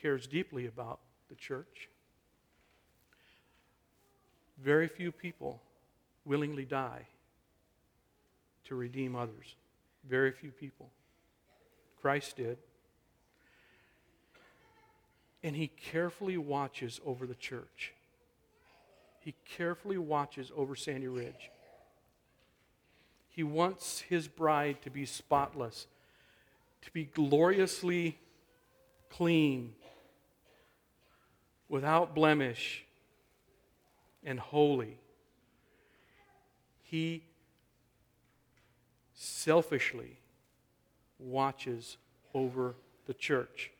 Cares 0.00 0.26
deeply 0.26 0.66
about 0.66 1.00
the 1.28 1.36
church. 1.36 1.88
Very 4.62 4.88
few 4.88 5.10
people 5.10 5.60
willingly 6.24 6.64
die 6.64 7.06
to 8.64 8.74
redeem 8.74 9.16
others. 9.16 9.56
Very 10.08 10.32
few 10.32 10.50
people. 10.50 10.90
Christ 12.00 12.36
did 12.36 12.58
and 15.44 15.54
he 15.54 15.68
carefully 15.68 16.38
watches 16.38 17.02
over 17.04 17.26
the 17.26 17.34
church. 17.34 17.92
He 19.20 19.34
carefully 19.44 19.98
watches 19.98 20.50
over 20.56 20.74
Sandy 20.74 21.06
Ridge. 21.06 21.50
He 23.28 23.42
wants 23.42 24.00
his 24.00 24.26
bride 24.26 24.80
to 24.82 24.90
be 24.90 25.04
spotless, 25.04 25.86
to 26.80 26.90
be 26.92 27.04
gloriously 27.04 28.18
clean, 29.10 29.74
without 31.68 32.14
blemish, 32.14 32.86
and 34.24 34.40
holy. 34.40 34.98
He 36.84 37.22
selfishly 39.24 40.18
watches 41.18 41.96
over 42.34 42.74
the 43.06 43.14
church. 43.14 43.70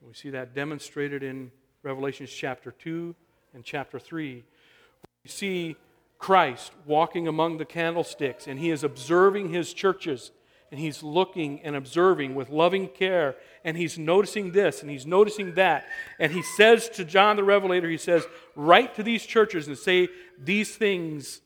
We 0.00 0.14
see 0.14 0.30
that 0.30 0.54
demonstrated 0.54 1.22
in 1.22 1.50
Revelations 1.82 2.30
chapter 2.30 2.70
2 2.70 3.14
and 3.54 3.64
chapter 3.64 3.98
3. 3.98 4.44
We 5.24 5.30
see 5.30 5.76
Christ 6.18 6.72
walking 6.86 7.26
among 7.28 7.58
the 7.58 7.64
candlesticks, 7.64 8.46
and 8.46 8.58
he 8.58 8.70
is 8.70 8.84
observing 8.84 9.50
his 9.50 9.72
churches, 9.72 10.30
and 10.70 10.78
he's 10.78 11.02
looking 11.02 11.60
and 11.62 11.74
observing 11.74 12.34
with 12.34 12.50
loving 12.50 12.88
care, 12.88 13.36
and 13.64 13.76
he's 13.76 13.98
noticing 13.98 14.52
this 14.52 14.82
and 14.82 14.90
he's 14.90 15.06
noticing 15.06 15.54
that. 15.54 15.86
And 16.18 16.32
he 16.32 16.42
says 16.42 16.88
to 16.90 17.04
John 17.04 17.36
the 17.36 17.44
Revelator, 17.44 17.88
he 17.88 17.96
says, 17.96 18.24
Write 18.54 18.94
to 18.96 19.02
these 19.02 19.24
churches 19.24 19.66
and 19.66 19.78
say, 19.78 20.08
These 20.38 20.76
things 20.76 21.40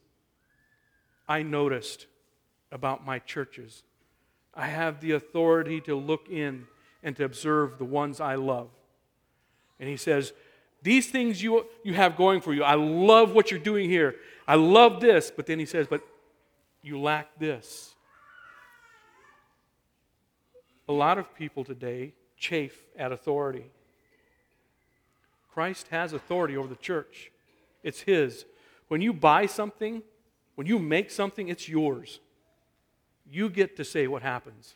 I 1.29 1.43
noticed 1.43 2.07
about 2.73 3.07
my 3.07 3.19
churches. 3.21 3.85
I 4.55 4.67
have 4.67 5.01
the 5.01 5.13
authority 5.13 5.81
to 5.83 5.95
look 5.95 6.29
in 6.29 6.67
and 7.03 7.15
to 7.17 7.25
observe 7.25 7.79
the 7.79 7.85
ones 7.85 8.21
I 8.21 8.35
love. 8.35 8.69
And 9.79 9.89
he 9.89 9.97
says, 9.97 10.33
These 10.83 11.11
things 11.11 11.43
you, 11.43 11.67
you 11.85 11.95
have 11.95 12.17
going 12.17 12.41
for 12.41 12.53
you, 12.53 12.65
I 12.65 12.75
love 12.75 13.33
what 13.33 13.51
you're 13.51 13.61
doing 13.61 13.89
here. 13.89 14.17
I 14.49 14.57
love 14.57 15.01
this. 15.01 15.31
But 15.35 15.47
then 15.47 15.59
he 15.59 15.67
says, 15.67 15.87
But 15.89 16.03
you 16.83 17.01
lack 17.01 17.39
this. 17.39 17.95
A 20.89 20.93
lot 20.93 21.19
of 21.19 21.35
people 21.35 21.65
today 21.65 22.13
chafe 22.37 22.87
at 22.97 23.13
authority. 23.13 23.67
Christ 25.53 25.89
has 25.89 26.13
authority 26.13 26.57
over 26.57 26.69
the 26.69 26.77
church. 26.77 27.31
it's 27.83 28.01
His. 28.01 28.45
When 28.89 29.01
you 29.01 29.13
buy 29.13 29.47
something, 29.47 30.03
when 30.55 30.67
you 30.67 30.79
make 30.79 31.11
something, 31.11 31.49
it's 31.49 31.69
yours. 31.69 32.21
You 33.33 33.49
get 33.49 33.79
to 33.79 33.85
say 33.85 34.07
what 34.09 34.21
happens. 34.21 34.75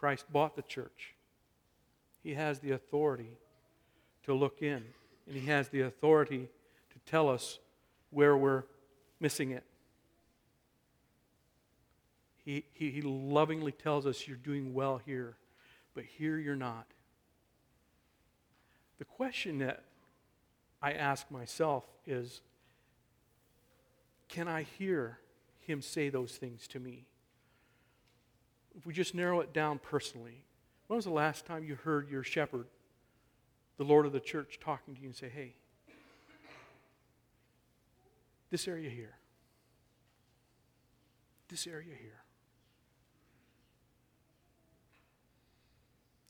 Christ 0.00 0.24
bought 0.32 0.56
the 0.56 0.62
church. 0.62 1.14
He 2.22 2.32
has 2.32 2.58
the 2.60 2.70
authority 2.70 3.36
to 4.24 4.32
look 4.32 4.62
in, 4.62 4.82
and 5.26 5.36
He 5.36 5.46
has 5.48 5.68
the 5.68 5.82
authority 5.82 6.48
to 6.88 6.98
tell 7.10 7.28
us 7.28 7.58
where 8.08 8.34
we're 8.34 8.62
missing 9.20 9.50
it. 9.50 9.62
He, 12.46 12.64
he, 12.72 12.90
he 12.90 13.02
lovingly 13.02 13.72
tells 13.72 14.06
us, 14.06 14.26
You're 14.26 14.38
doing 14.38 14.72
well 14.72 14.98
here, 15.04 15.36
but 15.94 16.04
here 16.04 16.38
you're 16.38 16.56
not. 16.56 16.86
The 18.98 19.04
question 19.04 19.58
that 19.58 19.82
I 20.80 20.92
ask 20.92 21.30
myself 21.30 21.84
is 22.06 22.40
Can 24.28 24.48
I 24.48 24.62
hear 24.62 25.18
him 25.66 25.82
say 25.82 26.08
those 26.08 26.36
things 26.38 26.66
to 26.68 26.80
me? 26.80 27.04
If 28.76 28.84
we 28.84 28.92
just 28.92 29.14
narrow 29.14 29.40
it 29.40 29.52
down 29.54 29.78
personally, 29.78 30.44
when 30.86 30.96
was 30.96 31.06
the 31.06 31.10
last 31.10 31.46
time 31.46 31.64
you 31.64 31.76
heard 31.76 32.10
your 32.10 32.22
shepherd, 32.22 32.66
the 33.78 33.84
Lord 33.84 34.06
of 34.06 34.12
the 34.12 34.20
church, 34.20 34.58
talking 34.62 34.94
to 34.94 35.00
you 35.00 35.08
and 35.08 35.16
say, 35.16 35.28
Hey, 35.28 35.54
this 38.50 38.68
area 38.68 38.90
here, 38.90 39.16
this 41.48 41.66
area 41.66 41.94
here. 41.98 42.22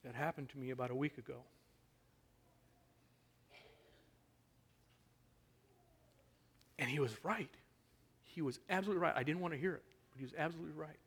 That 0.05 0.15
happened 0.15 0.51
to 0.51 0.59
me 0.59 0.71
about 0.71 0.93
a 0.93 0.95
week 0.95 1.19
ago. 1.19 1.43
And 6.79 6.89
he 6.89 7.01
was 7.01 7.13
right. 7.25 7.51
He 8.23 8.41
was 8.41 8.61
absolutely 8.71 9.03
right. 9.03 9.15
I 9.17 9.25
didn't 9.25 9.41
want 9.41 9.55
to 9.55 9.59
hear 9.59 9.75
it, 9.75 9.83
but 10.13 10.19
he 10.19 10.25
was 10.25 10.33
absolutely 10.39 10.75
right. 10.75 10.99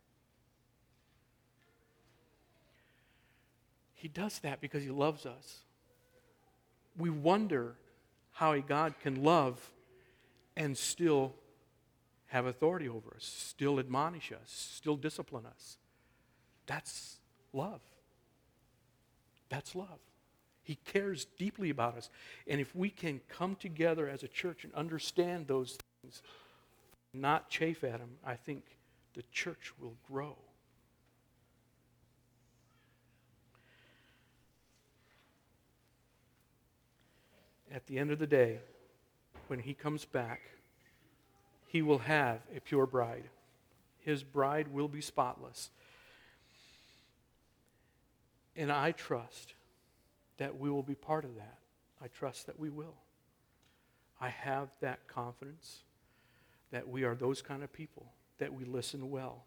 He 3.99 4.07
does 4.07 4.39
that 4.39 4.61
because 4.61 4.81
he 4.81 4.89
loves 4.89 5.25
us. 5.25 5.59
We 6.97 7.09
wonder 7.09 7.75
how 8.31 8.53
a 8.53 8.61
God 8.61 8.93
can 9.03 9.25
love 9.25 9.59
and 10.55 10.77
still 10.77 11.33
have 12.27 12.45
authority 12.45 12.87
over 12.87 13.09
us, 13.13 13.25
still 13.25 13.77
admonish 13.77 14.31
us, 14.31 14.39
still 14.45 14.95
discipline 14.95 15.45
us. 15.45 15.77
That's 16.65 17.17
love. 17.51 17.81
That's 19.49 19.75
love. 19.75 19.99
He 20.63 20.75
cares 20.75 21.25
deeply 21.37 21.69
about 21.69 21.97
us. 21.97 22.09
And 22.47 22.61
if 22.61 22.73
we 22.73 22.89
can 22.89 23.19
come 23.27 23.55
together 23.55 24.07
as 24.07 24.23
a 24.23 24.29
church 24.29 24.63
and 24.63 24.73
understand 24.75 25.47
those 25.47 25.77
things, 26.01 26.21
not 27.13 27.49
chafe 27.49 27.83
at 27.83 27.99
them, 27.99 28.11
I 28.25 28.35
think 28.35 28.63
the 29.13 29.23
church 29.33 29.73
will 29.77 29.95
grow. 30.09 30.37
At 37.71 37.85
the 37.87 37.97
end 37.97 38.11
of 38.11 38.19
the 38.19 38.27
day, 38.27 38.59
when 39.47 39.59
he 39.59 39.73
comes 39.73 40.05
back, 40.05 40.41
he 41.67 41.81
will 41.81 41.99
have 41.99 42.39
a 42.55 42.59
pure 42.59 42.87
bride. 42.87 43.29
His 43.99 44.23
bride 44.23 44.69
will 44.69 44.87
be 44.87 45.01
spotless. 45.01 45.69
And 48.55 48.71
I 48.71 48.91
trust 48.91 49.53
that 50.37 50.57
we 50.59 50.69
will 50.69 50.83
be 50.83 50.95
part 50.95 51.25
of 51.25 51.35
that. 51.35 51.57
I 52.01 52.07
trust 52.07 52.47
that 52.47 52.59
we 52.59 52.69
will. 52.69 52.95
I 54.19 54.29
have 54.29 54.69
that 54.81 55.07
confidence 55.07 55.83
that 56.71 56.87
we 56.87 57.03
are 57.03 57.15
those 57.15 57.41
kind 57.41 57.63
of 57.63 57.71
people, 57.71 58.05
that 58.37 58.53
we 58.53 58.65
listen 58.65 59.09
well. 59.09 59.43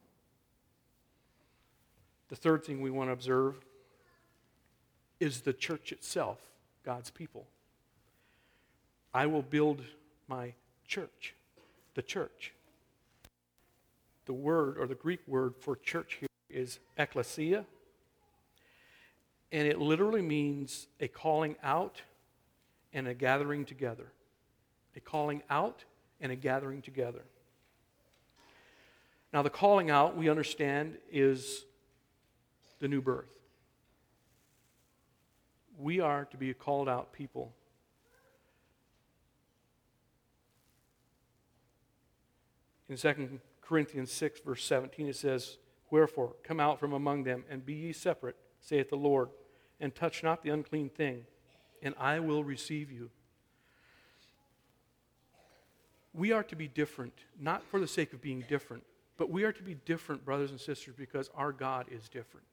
The 2.28 2.36
third 2.36 2.64
thing 2.64 2.80
we 2.80 2.90
want 2.90 3.08
to 3.08 3.12
observe 3.12 3.56
is 5.20 5.42
the 5.42 5.52
church 5.52 5.92
itself, 5.92 6.38
God's 6.84 7.10
people. 7.10 7.46
I 9.14 9.26
will 9.26 9.42
build 9.42 9.82
my 10.28 10.54
church, 10.86 11.34
the 11.94 12.02
church. 12.02 12.52
The 14.26 14.32
word 14.32 14.78
or 14.78 14.86
the 14.86 14.94
Greek 14.94 15.20
word 15.26 15.54
for 15.60 15.76
church 15.76 16.18
here 16.20 16.28
is 16.48 16.78
ecclesia 16.96 17.64
and 19.52 19.68
it 19.68 19.78
literally 19.78 20.22
means 20.22 20.88
a 20.98 21.06
calling 21.06 21.56
out 21.62 22.00
and 22.94 23.06
a 23.06 23.14
gathering 23.14 23.66
together. 23.66 24.06
A 24.96 25.00
calling 25.00 25.42
out 25.50 25.84
and 26.20 26.32
a 26.32 26.36
gathering 26.36 26.80
together. 26.80 27.22
Now, 29.32 29.42
the 29.42 29.50
calling 29.50 29.90
out, 29.90 30.16
we 30.16 30.28
understand, 30.28 30.96
is 31.10 31.64
the 32.80 32.88
new 32.88 33.02
birth. 33.02 33.30
We 35.78 36.00
are 36.00 36.24
to 36.26 36.36
be 36.36 36.50
a 36.50 36.54
called 36.54 36.88
out 36.88 37.12
people. 37.12 37.52
In 42.92 42.98
2 42.98 43.40
Corinthians 43.62 44.12
6, 44.12 44.40
verse 44.40 44.62
17, 44.64 45.08
it 45.08 45.16
says, 45.16 45.56
Wherefore, 45.90 46.34
come 46.44 46.60
out 46.60 46.78
from 46.78 46.92
among 46.92 47.24
them 47.24 47.42
and 47.48 47.64
be 47.64 47.72
ye 47.72 47.92
separate, 47.94 48.36
saith 48.60 48.90
the 48.90 48.96
Lord 48.96 49.30
and 49.80 49.94
touch 49.94 50.22
not 50.22 50.42
the 50.42 50.50
unclean 50.50 50.90
thing, 50.90 51.24
and 51.82 51.94
I 51.98 52.20
will 52.20 52.44
receive 52.44 52.92
you. 52.92 53.08
We 56.12 56.32
are 56.32 56.42
to 56.42 56.54
be 56.54 56.68
different, 56.68 57.14
not 57.40 57.64
for 57.64 57.80
the 57.80 57.88
sake 57.88 58.12
of 58.12 58.20
being 58.20 58.44
different, 58.46 58.82
but 59.16 59.30
we 59.30 59.44
are 59.44 59.52
to 59.52 59.62
be 59.62 59.74
different, 59.86 60.22
brothers 60.22 60.50
and 60.50 60.60
sisters, 60.60 60.94
because 60.94 61.30
our 61.34 61.50
God 61.50 61.86
is 61.90 62.10
different. 62.10 62.44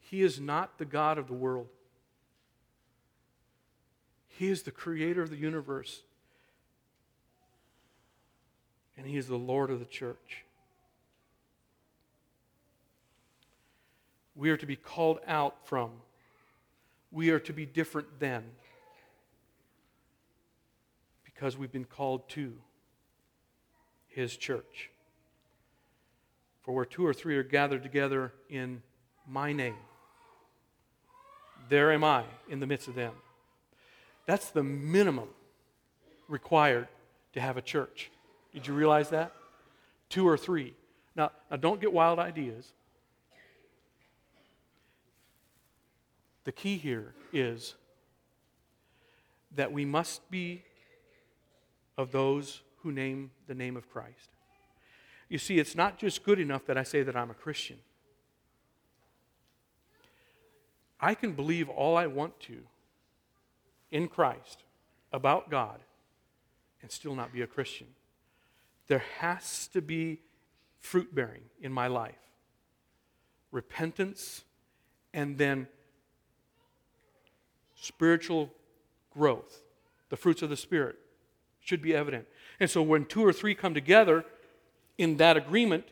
He 0.00 0.20
is 0.20 0.38
not 0.38 0.76
the 0.76 0.84
God 0.84 1.16
of 1.16 1.28
the 1.28 1.32
world. 1.32 1.68
He 4.26 4.48
is 4.48 4.64
the 4.64 4.70
creator 4.70 5.22
of 5.22 5.30
the 5.30 5.36
universe. 5.36 6.02
And 8.98 9.06
He 9.06 9.16
is 9.16 9.28
the 9.28 9.36
Lord 9.36 9.70
of 9.70 9.78
the 9.78 9.86
church. 9.86 10.44
We 14.34 14.50
are 14.50 14.56
to 14.56 14.66
be 14.66 14.76
called 14.76 15.20
out 15.26 15.66
from. 15.66 15.90
We 17.10 17.30
are 17.30 17.40
to 17.40 17.52
be 17.52 17.64
different 17.64 18.20
than. 18.20 18.44
Because 21.24 21.56
we've 21.56 21.72
been 21.72 21.84
called 21.84 22.28
to 22.30 22.52
His 24.08 24.36
church. 24.36 24.90
For 26.62 26.74
where 26.74 26.84
two 26.84 27.06
or 27.06 27.14
three 27.14 27.36
are 27.36 27.42
gathered 27.42 27.82
together 27.82 28.32
in 28.50 28.82
my 29.26 29.52
name, 29.52 29.76
there 31.68 31.92
am 31.92 32.04
I 32.04 32.24
in 32.48 32.60
the 32.60 32.66
midst 32.66 32.88
of 32.88 32.94
them. 32.94 33.12
That's 34.26 34.50
the 34.50 34.62
minimum 34.62 35.28
required 36.28 36.88
to 37.32 37.40
have 37.40 37.56
a 37.56 37.62
church. 37.62 38.10
Did 38.58 38.66
you 38.66 38.74
realize 38.74 39.10
that? 39.10 39.30
Two 40.08 40.26
or 40.26 40.36
three. 40.36 40.74
Now, 41.14 41.30
now 41.48 41.58
don't 41.58 41.80
get 41.80 41.92
wild 41.92 42.18
ideas. 42.18 42.72
The 46.42 46.50
key 46.50 46.76
here 46.76 47.14
is 47.32 47.76
that 49.54 49.70
we 49.70 49.84
must 49.84 50.28
be 50.28 50.64
of 51.96 52.10
those 52.10 52.62
who 52.82 52.90
name 52.90 53.30
the 53.46 53.54
name 53.54 53.76
of 53.76 53.88
Christ. 53.88 54.30
You 55.28 55.38
see, 55.38 55.60
it's 55.60 55.76
not 55.76 55.96
just 55.96 56.24
good 56.24 56.40
enough 56.40 56.66
that 56.66 56.76
I 56.76 56.82
say 56.82 57.04
that 57.04 57.14
I'm 57.14 57.30
a 57.30 57.34
Christian. 57.34 57.78
I 61.00 61.14
can 61.14 61.34
believe 61.34 61.68
all 61.68 61.96
I 61.96 62.08
want 62.08 62.40
to 62.40 62.58
in 63.92 64.08
Christ 64.08 64.64
about 65.12 65.48
God 65.48 65.78
and 66.82 66.90
still 66.90 67.14
not 67.14 67.32
be 67.32 67.42
a 67.42 67.46
Christian. 67.46 67.86
There 68.88 69.04
has 69.18 69.68
to 69.68 69.80
be 69.80 70.20
fruit 70.78 71.14
bearing 71.14 71.42
in 71.60 71.72
my 71.72 71.86
life 71.86 72.14
repentance 73.50 74.44
and 75.14 75.38
then 75.38 75.66
spiritual 77.74 78.50
growth, 79.10 79.62
the 80.10 80.16
fruits 80.16 80.42
of 80.42 80.50
the 80.50 80.56
Spirit, 80.56 80.96
should 81.60 81.80
be 81.80 81.94
evident. 81.94 82.26
And 82.60 82.68
so 82.68 82.82
when 82.82 83.04
two 83.04 83.24
or 83.24 83.32
three 83.32 83.54
come 83.54 83.74
together 83.74 84.24
in 84.96 85.16
that 85.16 85.36
agreement 85.36 85.84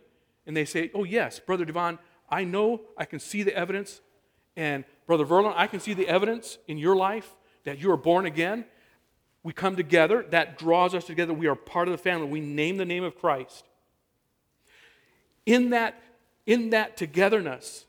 and 0.47 0.57
they 0.57 0.65
say, 0.65 0.91
Oh, 0.95 1.05
yes, 1.05 1.39
Brother 1.41 1.65
Devon, 1.65 1.99
I 2.29 2.45
know 2.45 2.83
I 2.97 3.05
can 3.05 3.21
see 3.21 3.43
the 3.43 3.55
evidence, 3.55 4.01
and 4.57 4.85
Brother 5.07 5.25
Verlin, 5.25 5.53
I 5.57 5.67
can 5.67 5.81
see 5.81 5.95
the 5.95 6.09
evidence 6.09 6.59
in 6.67 6.79
your 6.79 6.97
life 6.97 7.35
that 7.65 7.79
you 7.79 7.91
are 7.91 7.97
born 7.97 8.27
again. 8.27 8.65
We 9.47 9.53
come 9.53 9.77
together, 9.77 10.27
that 10.31 10.59
draws 10.59 10.93
us 10.93 11.05
together. 11.05 11.33
We 11.33 11.47
are 11.47 11.55
part 11.55 11.87
of 11.87 11.93
the 11.93 11.99
family. 11.99 12.27
We 12.27 12.41
name 12.41 12.79
the 12.79 12.85
name 12.85 13.05
of 13.05 13.17
Christ. 13.17 13.65
In 15.47 15.71
that, 15.71 16.03
in 16.47 16.71
that 16.71 16.97
togetherness, 16.97 17.85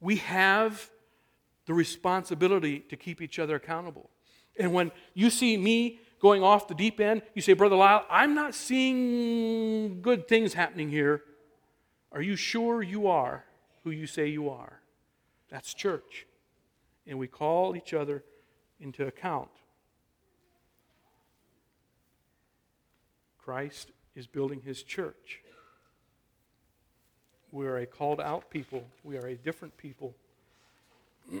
we 0.00 0.18
have 0.18 0.88
the 1.66 1.74
responsibility 1.74 2.78
to 2.90 2.96
keep 2.96 3.20
each 3.20 3.40
other 3.40 3.56
accountable. 3.56 4.08
And 4.56 4.72
when 4.72 4.92
you 5.14 5.30
see 5.30 5.56
me 5.56 5.98
going 6.20 6.44
off 6.44 6.68
the 6.68 6.76
deep 6.76 7.00
end, 7.00 7.22
you 7.34 7.42
say, 7.42 7.54
Brother 7.54 7.74
Lyle, 7.74 8.06
I'm 8.08 8.36
not 8.36 8.54
seeing 8.54 10.00
good 10.00 10.28
things 10.28 10.54
happening 10.54 10.90
here. 10.90 11.22
Are 12.12 12.22
you 12.22 12.36
sure 12.36 12.84
you 12.84 13.08
are 13.08 13.44
who 13.82 13.90
you 13.90 14.06
say 14.06 14.28
you 14.28 14.48
are? 14.48 14.78
That's 15.48 15.74
church. 15.74 16.28
And 17.04 17.18
we 17.18 17.26
call 17.26 17.74
each 17.74 17.92
other 17.92 18.22
into 18.78 19.08
account. 19.08 19.50
Christ 23.44 23.90
is 24.14 24.26
building 24.26 24.62
his 24.64 24.82
church. 24.82 25.42
We 27.52 27.66
are 27.66 27.76
a 27.76 27.84
called 27.84 28.18
out 28.20 28.48
people, 28.48 28.86
we 29.02 29.18
are 29.18 29.26
a 29.26 29.34
different 29.34 29.76
people. 29.76 30.14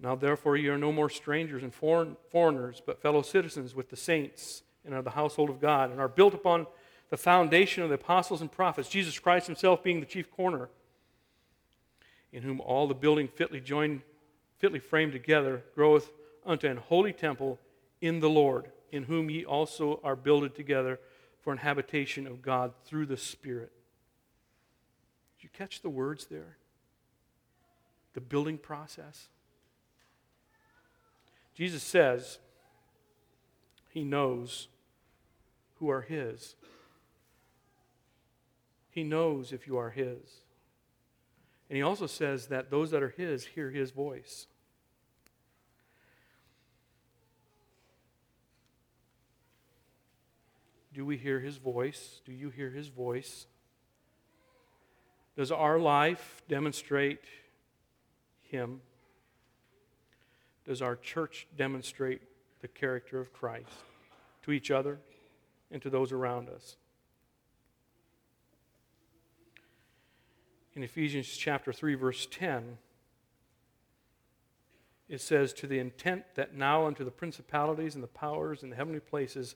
now, 0.00 0.14
therefore, 0.14 0.56
ye 0.56 0.68
are 0.68 0.78
no 0.78 0.92
more 0.92 1.10
strangers 1.10 1.64
and 1.64 1.74
foreign, 1.74 2.16
foreigners, 2.30 2.80
but 2.84 3.02
fellow 3.02 3.22
citizens 3.22 3.74
with 3.74 3.90
the 3.90 3.96
saints 3.96 4.62
and 4.84 4.94
of 4.94 5.02
the 5.02 5.10
household 5.10 5.50
of 5.50 5.60
God, 5.60 5.90
and 5.90 6.00
are 6.00 6.08
built 6.08 6.34
upon 6.34 6.68
the 7.10 7.16
foundation 7.16 7.82
of 7.82 7.88
the 7.88 7.96
apostles 7.96 8.40
and 8.40 8.52
prophets, 8.52 8.88
Jesus 8.88 9.18
Christ 9.18 9.46
himself 9.46 9.82
being 9.82 9.98
the 9.98 10.06
chief 10.06 10.30
corner, 10.30 10.68
in 12.32 12.42
whom 12.42 12.60
all 12.60 12.86
the 12.86 12.94
building 12.94 13.26
fitly 13.28 13.60
joined, 13.60 14.02
fitly 14.58 14.78
framed 14.78 15.12
together, 15.12 15.64
groweth 15.74 16.10
unto 16.44 16.68
an 16.68 16.76
holy 16.76 17.12
temple 17.12 17.58
in 18.00 18.20
the 18.20 18.30
Lord, 18.30 18.70
in 18.92 19.04
whom 19.04 19.30
ye 19.30 19.44
also 19.44 20.00
are 20.04 20.16
builded 20.16 20.54
together 20.54 21.00
for 21.40 21.52
an 21.52 21.58
habitation 21.58 22.26
of 22.26 22.42
God 22.42 22.72
through 22.84 23.06
the 23.06 23.16
Spirit. 23.16 23.72
Did 25.36 25.44
you 25.44 25.50
catch 25.52 25.82
the 25.82 25.90
words 25.90 26.26
there? 26.26 26.56
The 28.14 28.20
building 28.20 28.58
process. 28.58 29.28
Jesus 31.54 31.82
says 31.82 32.38
he 33.90 34.04
knows 34.04 34.68
who 35.76 35.88
are 35.88 36.02
his. 36.02 36.56
He 38.90 39.04
knows 39.04 39.52
if 39.52 39.66
you 39.66 39.76
are 39.76 39.90
his. 39.90 40.43
And 41.74 41.78
he 41.78 41.82
also 41.82 42.06
says 42.06 42.46
that 42.46 42.70
those 42.70 42.92
that 42.92 43.02
are 43.02 43.08
his 43.08 43.44
hear 43.44 43.68
his 43.68 43.90
voice. 43.90 44.46
Do 50.92 51.04
we 51.04 51.16
hear 51.16 51.40
his 51.40 51.56
voice? 51.56 52.20
Do 52.24 52.30
you 52.30 52.50
hear 52.50 52.70
his 52.70 52.86
voice? 52.86 53.48
Does 55.36 55.50
our 55.50 55.80
life 55.80 56.44
demonstrate 56.48 57.24
him? 58.44 58.80
Does 60.64 60.80
our 60.80 60.94
church 60.94 61.48
demonstrate 61.58 62.22
the 62.60 62.68
character 62.68 63.18
of 63.18 63.32
Christ 63.32 63.66
to 64.44 64.52
each 64.52 64.70
other 64.70 65.00
and 65.72 65.82
to 65.82 65.90
those 65.90 66.12
around 66.12 66.50
us? 66.50 66.76
In 70.76 70.82
Ephesians 70.82 71.28
chapter 71.28 71.72
3 71.72 71.94
verse 71.94 72.26
10 72.30 72.78
it 75.08 75.20
says 75.20 75.52
to 75.52 75.66
the 75.66 75.78
intent 75.78 76.24
that 76.34 76.54
now 76.54 76.86
unto 76.86 77.04
the 77.04 77.10
principalities 77.10 77.94
and 77.94 78.02
the 78.02 78.08
powers 78.08 78.62
in 78.62 78.70
the 78.70 78.76
heavenly 78.76 79.00
places 79.00 79.54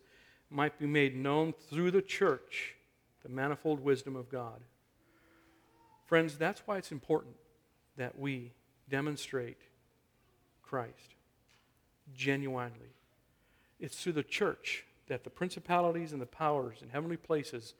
might 0.50 0.78
be 0.78 0.86
made 0.86 1.16
known 1.16 1.52
through 1.52 1.90
the 1.90 2.02
church 2.02 2.76
the 3.22 3.28
manifold 3.28 3.80
wisdom 3.80 4.14
of 4.14 4.28
God. 4.28 4.60
Friends, 6.04 6.38
that's 6.38 6.62
why 6.66 6.76
it's 6.76 6.92
important 6.92 7.34
that 7.96 8.18
we 8.18 8.52
demonstrate 8.88 9.58
Christ 10.62 11.14
genuinely. 12.14 12.94
It's 13.80 14.00
through 14.02 14.12
the 14.12 14.22
church 14.22 14.84
that 15.08 15.24
the 15.24 15.30
principalities 15.30 16.12
and 16.12 16.22
the 16.22 16.26
powers 16.26 16.78
in 16.82 16.90
heavenly 16.90 17.16
places 17.16 17.74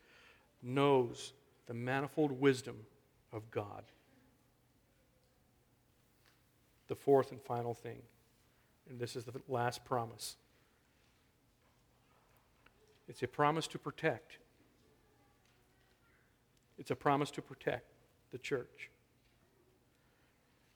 knows 0.63 1.33
the 1.67 1.75
manifold 1.75 2.33
wisdom 2.33 2.77
of 3.33 3.51
God. 3.51 3.85
The 6.89 6.95
fourth 6.95 7.33
and 7.33 7.41
final 7.41 7.75
thing, 7.75 8.01
and 8.89 8.99
this 8.99 9.15
is 9.15 9.25
the 9.25 9.33
last 9.49 9.85
promise. 9.85 10.37
It's 13.09 13.23
a 13.23 13.29
promise 13.29 13.67
to 13.69 13.79
protect. 13.79 14.39
It's 16.79 16.91
a 16.91 16.97
promise 16.97 17.31
to 17.33 17.43
protect 17.43 17.93
the 18.33 18.39
church. 18.39 18.91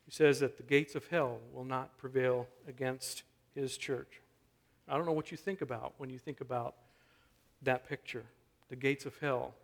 He 0.05 0.11
says 0.11 0.41
that 0.41 0.57
the 0.57 0.63
gates 0.63 0.95
of 0.95 1.07
hell 1.09 1.39
will 1.53 1.65
not 1.65 1.97
prevail 1.97 2.49
against 2.69 3.23
his 3.55 3.77
church. 3.77 4.21
I 4.89 4.97
don't 4.97 5.07
know 5.07 5.13
what 5.13 5.31
you 5.31 5.37
think 5.37 5.63
about 5.63 5.95
when 5.99 6.11
you 6.11 6.19
think 6.19 6.41
about 6.41 6.75
that 7.63 7.89
picture 7.89 8.25
the 8.69 8.77
gates 8.77 9.07
of 9.07 9.17
hell 9.19 9.55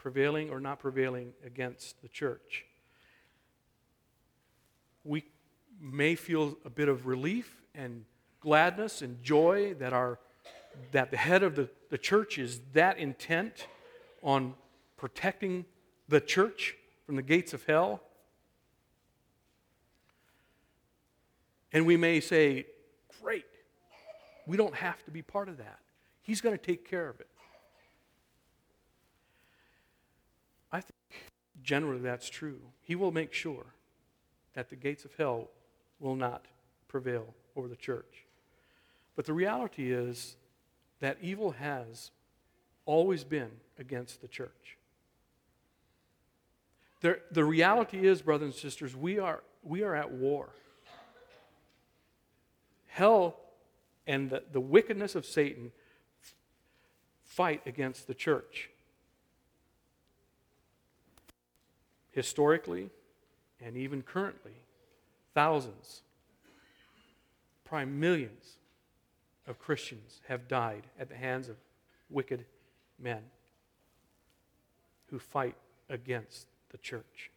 prevailing 0.00 0.50
or 0.50 0.60
not 0.60 0.78
prevailing 0.78 1.32
against 1.44 2.00
the 2.00 2.08
church. 2.08 2.64
We 5.04 5.26
may 5.80 6.14
feel 6.14 6.56
a 6.64 6.70
bit 6.70 6.88
of 6.88 7.06
relief 7.06 7.62
and 7.74 8.04
gladness 8.40 9.02
and 9.02 9.22
joy 9.22 9.74
that 9.74 9.92
our 9.92 10.18
that 10.92 11.10
the 11.10 11.16
head 11.16 11.42
of 11.42 11.56
the, 11.56 11.68
the 11.90 11.98
church 11.98 12.38
is 12.38 12.60
that 12.72 12.96
intent 12.96 13.66
on 14.22 14.54
protecting 14.96 15.64
the 16.08 16.20
church 16.20 16.76
from 17.04 17.16
the 17.16 17.22
gates 17.22 17.52
of 17.52 17.64
hell. 17.66 18.00
And 21.72 21.86
we 21.86 21.96
may 21.96 22.20
say, 22.20 22.66
great, 23.22 23.46
we 24.46 24.56
don't 24.56 24.74
have 24.74 25.04
to 25.04 25.10
be 25.10 25.22
part 25.22 25.48
of 25.48 25.58
that. 25.58 25.80
He's 26.22 26.40
going 26.40 26.56
to 26.56 26.64
take 26.64 26.88
care 26.88 27.08
of 27.08 27.18
it. 27.20 27.28
I 30.72 30.80
think 30.80 30.94
generally 31.70 32.00
that's 32.00 32.28
true. 32.28 32.58
He 32.82 32.96
will 32.96 33.12
make 33.12 33.32
sure 33.32 33.64
that 34.54 34.70
the 34.70 34.74
gates 34.74 35.04
of 35.04 35.14
hell 35.16 35.50
will 36.00 36.16
not 36.16 36.46
prevail 36.88 37.32
over 37.54 37.68
the 37.68 37.76
church. 37.76 38.24
But 39.14 39.24
the 39.24 39.32
reality 39.32 39.92
is 39.92 40.34
that 40.98 41.18
evil 41.22 41.52
has 41.52 42.10
always 42.86 43.22
been 43.22 43.52
against 43.78 44.20
the 44.20 44.26
church. 44.26 44.78
There, 47.02 47.20
the 47.30 47.44
reality 47.44 48.04
is, 48.04 48.20
brothers 48.20 48.46
and 48.46 48.54
sisters, 48.54 48.96
we 48.96 49.20
are, 49.20 49.44
we 49.62 49.84
are 49.84 49.94
at 49.94 50.10
war. 50.10 50.48
Hell 52.88 53.36
and 54.08 54.28
the, 54.28 54.42
the 54.50 54.60
wickedness 54.60 55.14
of 55.14 55.24
Satan 55.24 55.70
fight 57.22 57.62
against 57.64 58.08
the 58.08 58.14
church. 58.14 58.70
Historically 62.12 62.90
and 63.60 63.76
even 63.76 64.02
currently, 64.02 64.62
thousands, 65.34 66.02
probably 67.64 67.86
millions 67.86 68.56
of 69.46 69.58
Christians 69.58 70.20
have 70.28 70.48
died 70.48 70.84
at 70.98 71.08
the 71.08 71.14
hands 71.14 71.48
of 71.48 71.56
wicked 72.08 72.44
men 72.98 73.22
who 75.10 75.18
fight 75.18 75.56
against 75.88 76.46
the 76.70 76.78
church. 76.78 77.30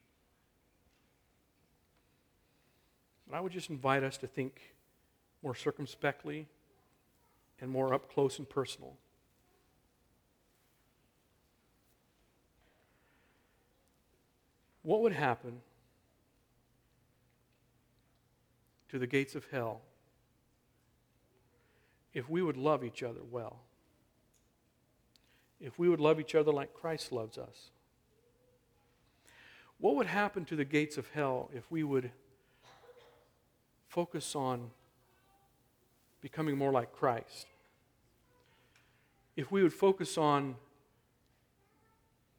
But 3.27 3.37
I 3.37 3.41
would 3.41 3.51
just 3.51 3.69
invite 3.69 4.03
us 4.03 4.17
to 4.17 4.27
think 4.27 4.75
more 5.41 5.55
circumspectly 5.55 6.47
and 7.59 7.69
more 7.69 7.93
up 7.93 8.11
close 8.11 8.37
and 8.37 8.49
personal. 8.49 8.95
What 14.83 15.01
would 15.01 15.13
happen 15.13 15.61
to 18.89 18.99
the 18.99 19.07
gates 19.07 19.33
of 19.33 19.47
hell 19.49 19.81
if 22.13 22.29
we 22.29 22.41
would 22.41 22.57
love 22.57 22.83
each 22.83 23.01
other 23.01 23.21
well, 23.31 23.59
if 25.59 25.79
we 25.79 25.89
would 25.89 25.99
love 25.99 26.19
each 26.19 26.35
other 26.35 26.51
like 26.51 26.73
Christ 26.73 27.11
loves 27.11 27.37
us, 27.37 27.71
what 29.79 29.95
would 29.95 30.07
happen 30.07 30.45
to 30.45 30.55
the 30.55 30.65
gates 30.65 30.97
of 30.97 31.09
hell 31.09 31.49
if 31.53 31.69
we 31.71 31.83
would 31.83 32.11
focus 33.87 34.35
on 34.35 34.69
becoming 36.21 36.57
more 36.57 36.71
like 36.71 36.93
Christ? 36.93 37.47
If 39.35 39.51
we 39.51 39.63
would 39.63 39.73
focus 39.73 40.17
on 40.17 40.55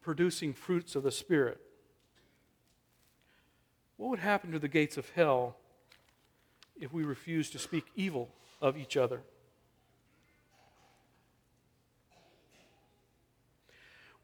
producing 0.00 0.52
fruits 0.52 0.94
of 0.94 1.02
the 1.02 1.10
Spirit, 1.10 1.60
what 3.96 4.10
would 4.10 4.18
happen 4.18 4.52
to 4.52 4.58
the 4.58 4.68
gates 4.68 4.96
of 4.96 5.08
hell 5.10 5.56
if 6.80 6.92
we 6.92 7.04
refuse 7.04 7.50
to 7.50 7.58
speak 7.58 7.84
evil 7.94 8.28
of 8.60 8.76
each 8.76 8.96
other? 8.96 9.22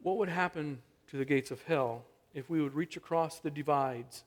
What 0.02 0.16
would 0.16 0.28
happen 0.28 0.82
to 1.10 1.16
the 1.16 1.24
gates 1.24 1.50
of 1.50 1.62
hell 1.64 2.04
if 2.34 2.48
we 2.48 2.60
would 2.62 2.74
reach 2.74 2.96
across 2.96 3.40
the 3.40 3.50
divides 3.50 4.24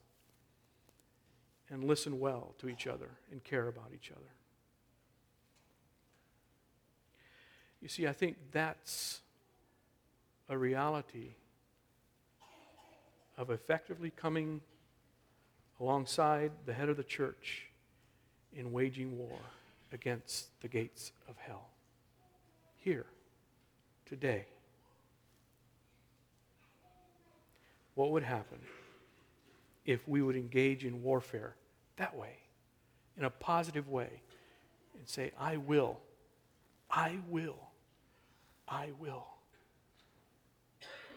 and 1.70 1.84
listen 1.84 2.20
well 2.20 2.54
to 2.58 2.68
each 2.68 2.86
other 2.86 3.10
and 3.30 3.42
care 3.42 3.68
about 3.68 3.90
each 3.94 4.10
other. 4.10 4.20
You 7.80 7.88
see, 7.88 8.06
I 8.06 8.12
think 8.12 8.36
that's 8.52 9.20
a 10.48 10.56
reality 10.56 11.34
of 13.36 13.50
effectively 13.50 14.10
coming 14.14 14.60
alongside 15.84 16.50
the 16.64 16.72
head 16.72 16.88
of 16.88 16.96
the 16.96 17.04
church 17.04 17.66
in 18.56 18.72
waging 18.72 19.18
war 19.18 19.38
against 19.92 20.48
the 20.62 20.68
gates 20.68 21.12
of 21.28 21.36
hell. 21.36 21.68
Here, 22.78 23.04
today. 24.06 24.46
What 27.94 28.12
would 28.12 28.22
happen 28.22 28.58
if 29.84 30.08
we 30.08 30.22
would 30.22 30.36
engage 30.36 30.86
in 30.86 31.02
warfare 31.02 31.54
that 31.98 32.16
way, 32.16 32.38
in 33.18 33.24
a 33.24 33.30
positive 33.30 33.86
way, 33.90 34.08
and 34.98 35.06
say, 35.06 35.32
I 35.38 35.58
will, 35.58 36.00
I 36.90 37.18
will, 37.28 37.58
I 38.66 38.88
will. 38.98 39.26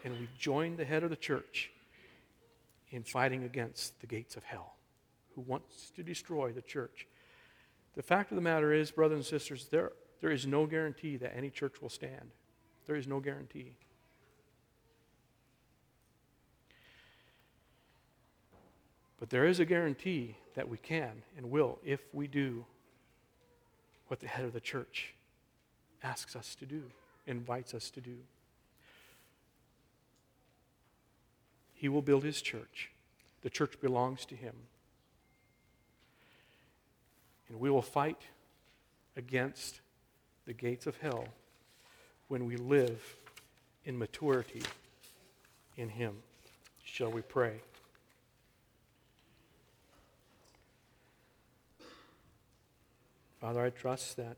And 0.04 0.12
we 0.20 0.28
join 0.38 0.76
the 0.76 0.84
head 0.84 1.04
of 1.04 1.08
the 1.08 1.16
church 1.16 1.70
in 2.90 3.02
fighting 3.02 3.44
against 3.44 4.00
the 4.00 4.06
gates 4.06 4.36
of 4.36 4.44
hell, 4.44 4.74
who 5.34 5.42
wants 5.42 5.90
to 5.96 6.02
destroy 6.02 6.52
the 6.52 6.62
church. 6.62 7.06
The 7.94 8.02
fact 8.02 8.30
of 8.30 8.36
the 8.36 8.42
matter 8.42 8.72
is, 8.72 8.90
brothers 8.90 9.16
and 9.16 9.26
sisters, 9.26 9.68
there, 9.70 9.92
there 10.20 10.30
is 10.30 10.46
no 10.46 10.66
guarantee 10.66 11.16
that 11.16 11.36
any 11.36 11.50
church 11.50 11.80
will 11.82 11.88
stand. 11.88 12.30
There 12.86 12.96
is 12.96 13.06
no 13.06 13.20
guarantee. 13.20 13.74
But 19.18 19.30
there 19.30 19.46
is 19.46 19.58
a 19.60 19.64
guarantee 19.64 20.36
that 20.54 20.68
we 20.68 20.78
can 20.78 21.22
and 21.36 21.50
will 21.50 21.78
if 21.84 22.00
we 22.12 22.28
do 22.28 22.64
what 24.06 24.20
the 24.20 24.28
head 24.28 24.44
of 24.44 24.52
the 24.52 24.60
church 24.60 25.14
asks 26.02 26.36
us 26.36 26.54
to 26.56 26.66
do, 26.66 26.84
invites 27.26 27.74
us 27.74 27.90
to 27.90 28.00
do. 28.00 28.16
He 31.78 31.88
will 31.88 32.02
build 32.02 32.24
his 32.24 32.42
church. 32.42 32.90
The 33.42 33.50
church 33.50 33.80
belongs 33.80 34.24
to 34.26 34.34
him. 34.34 34.54
And 37.48 37.60
we 37.60 37.70
will 37.70 37.82
fight 37.82 38.20
against 39.16 39.80
the 40.44 40.52
gates 40.52 40.88
of 40.88 40.96
hell 40.96 41.28
when 42.26 42.46
we 42.46 42.56
live 42.56 43.00
in 43.84 43.96
maturity 43.96 44.62
in 45.76 45.88
him. 45.88 46.16
Shall 46.82 47.12
we 47.12 47.22
pray? 47.22 47.60
Father, 53.40 53.64
I 53.64 53.70
trust 53.70 54.16
that 54.16 54.36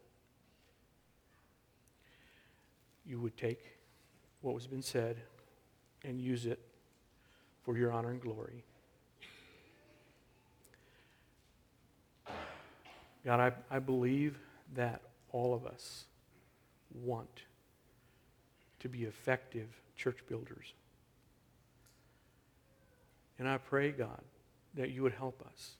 you 3.06 3.18
would 3.18 3.38
take 3.38 3.78
what 4.42 4.52
has 4.52 4.66
been 4.66 4.82
said 4.82 5.16
and 6.04 6.20
use 6.20 6.44
it 6.44 6.60
for 7.64 7.76
your 7.76 7.92
honor 7.92 8.10
and 8.10 8.20
glory. 8.20 8.64
God, 13.24 13.40
I, 13.70 13.76
I 13.76 13.78
believe 13.78 14.38
that 14.74 15.02
all 15.32 15.54
of 15.54 15.66
us 15.66 16.04
want 16.94 17.42
to 18.80 18.88
be 18.88 19.04
effective 19.04 19.68
church 19.96 20.18
builders. 20.28 20.72
And 23.38 23.48
I 23.48 23.58
pray, 23.58 23.90
God, 23.90 24.22
that 24.74 24.90
you 24.90 25.02
would 25.02 25.12
help 25.12 25.44
us 25.46 25.72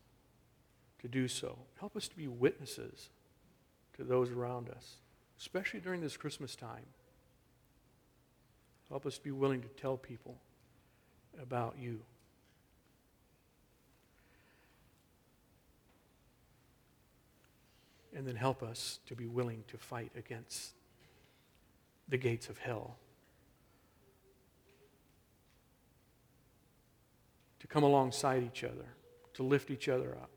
to 1.01 1.09
do 1.09 1.29
so. 1.29 1.59
Help 1.79 1.97
us 1.97 2.09
to 2.09 2.17
be 2.17 2.29
witnesses 2.29 3.09
to 3.97 4.05
those 4.05 4.31
around 4.31 4.69
us, 4.69 4.97
especially 5.39 5.81
during 5.81 6.01
this 6.01 6.17
Christmas 6.17 6.55
time. 6.55 6.87
Help 8.89 9.07
us 9.07 9.17
to 9.17 9.25
be 9.25 9.31
willing 9.31 9.63
to 9.63 9.69
tell 9.69 9.97
people 9.97 10.37
about 11.41 11.77
you. 11.79 12.01
And 18.17 18.27
then 18.27 18.37
help 18.37 18.63
us 18.63 18.99
to 19.07 19.15
be 19.15 19.27
willing 19.27 19.65
to 19.69 19.79
fight 19.79 20.13
against 20.17 20.73
the 22.09 22.19
gates 22.19 22.49
of 22.49 22.59
hell. 22.59 22.97
To 27.61 27.67
come 27.67 27.83
alongside 27.83 28.43
each 28.43 28.65
other, 28.65 28.95
to 29.35 29.43
lift 29.43 29.71
each 29.71 29.89
other 29.89 30.17
up 30.21 30.31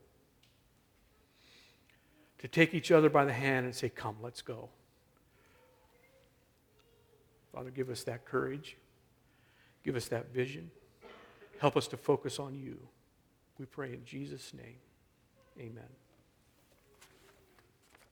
to 2.44 2.48
take 2.48 2.74
each 2.74 2.90
other 2.90 3.08
by 3.08 3.24
the 3.24 3.32
hand 3.32 3.64
and 3.64 3.74
say, 3.74 3.88
Come, 3.88 4.16
let's 4.20 4.42
go. 4.42 4.68
Father, 7.54 7.70
give 7.70 7.88
us 7.88 8.04
that 8.04 8.26
courage. 8.26 8.76
Give 9.82 9.96
us 9.96 10.08
that 10.08 10.30
vision. 10.30 10.70
Help 11.60 11.76
us 11.76 11.86
to 11.88 11.96
focus 11.96 12.38
on 12.38 12.54
you. 12.54 12.78
We 13.58 13.66
pray 13.66 13.92
in 13.92 14.04
Jesus' 14.04 14.52
name. 14.54 14.78
Amen. 15.58 16.03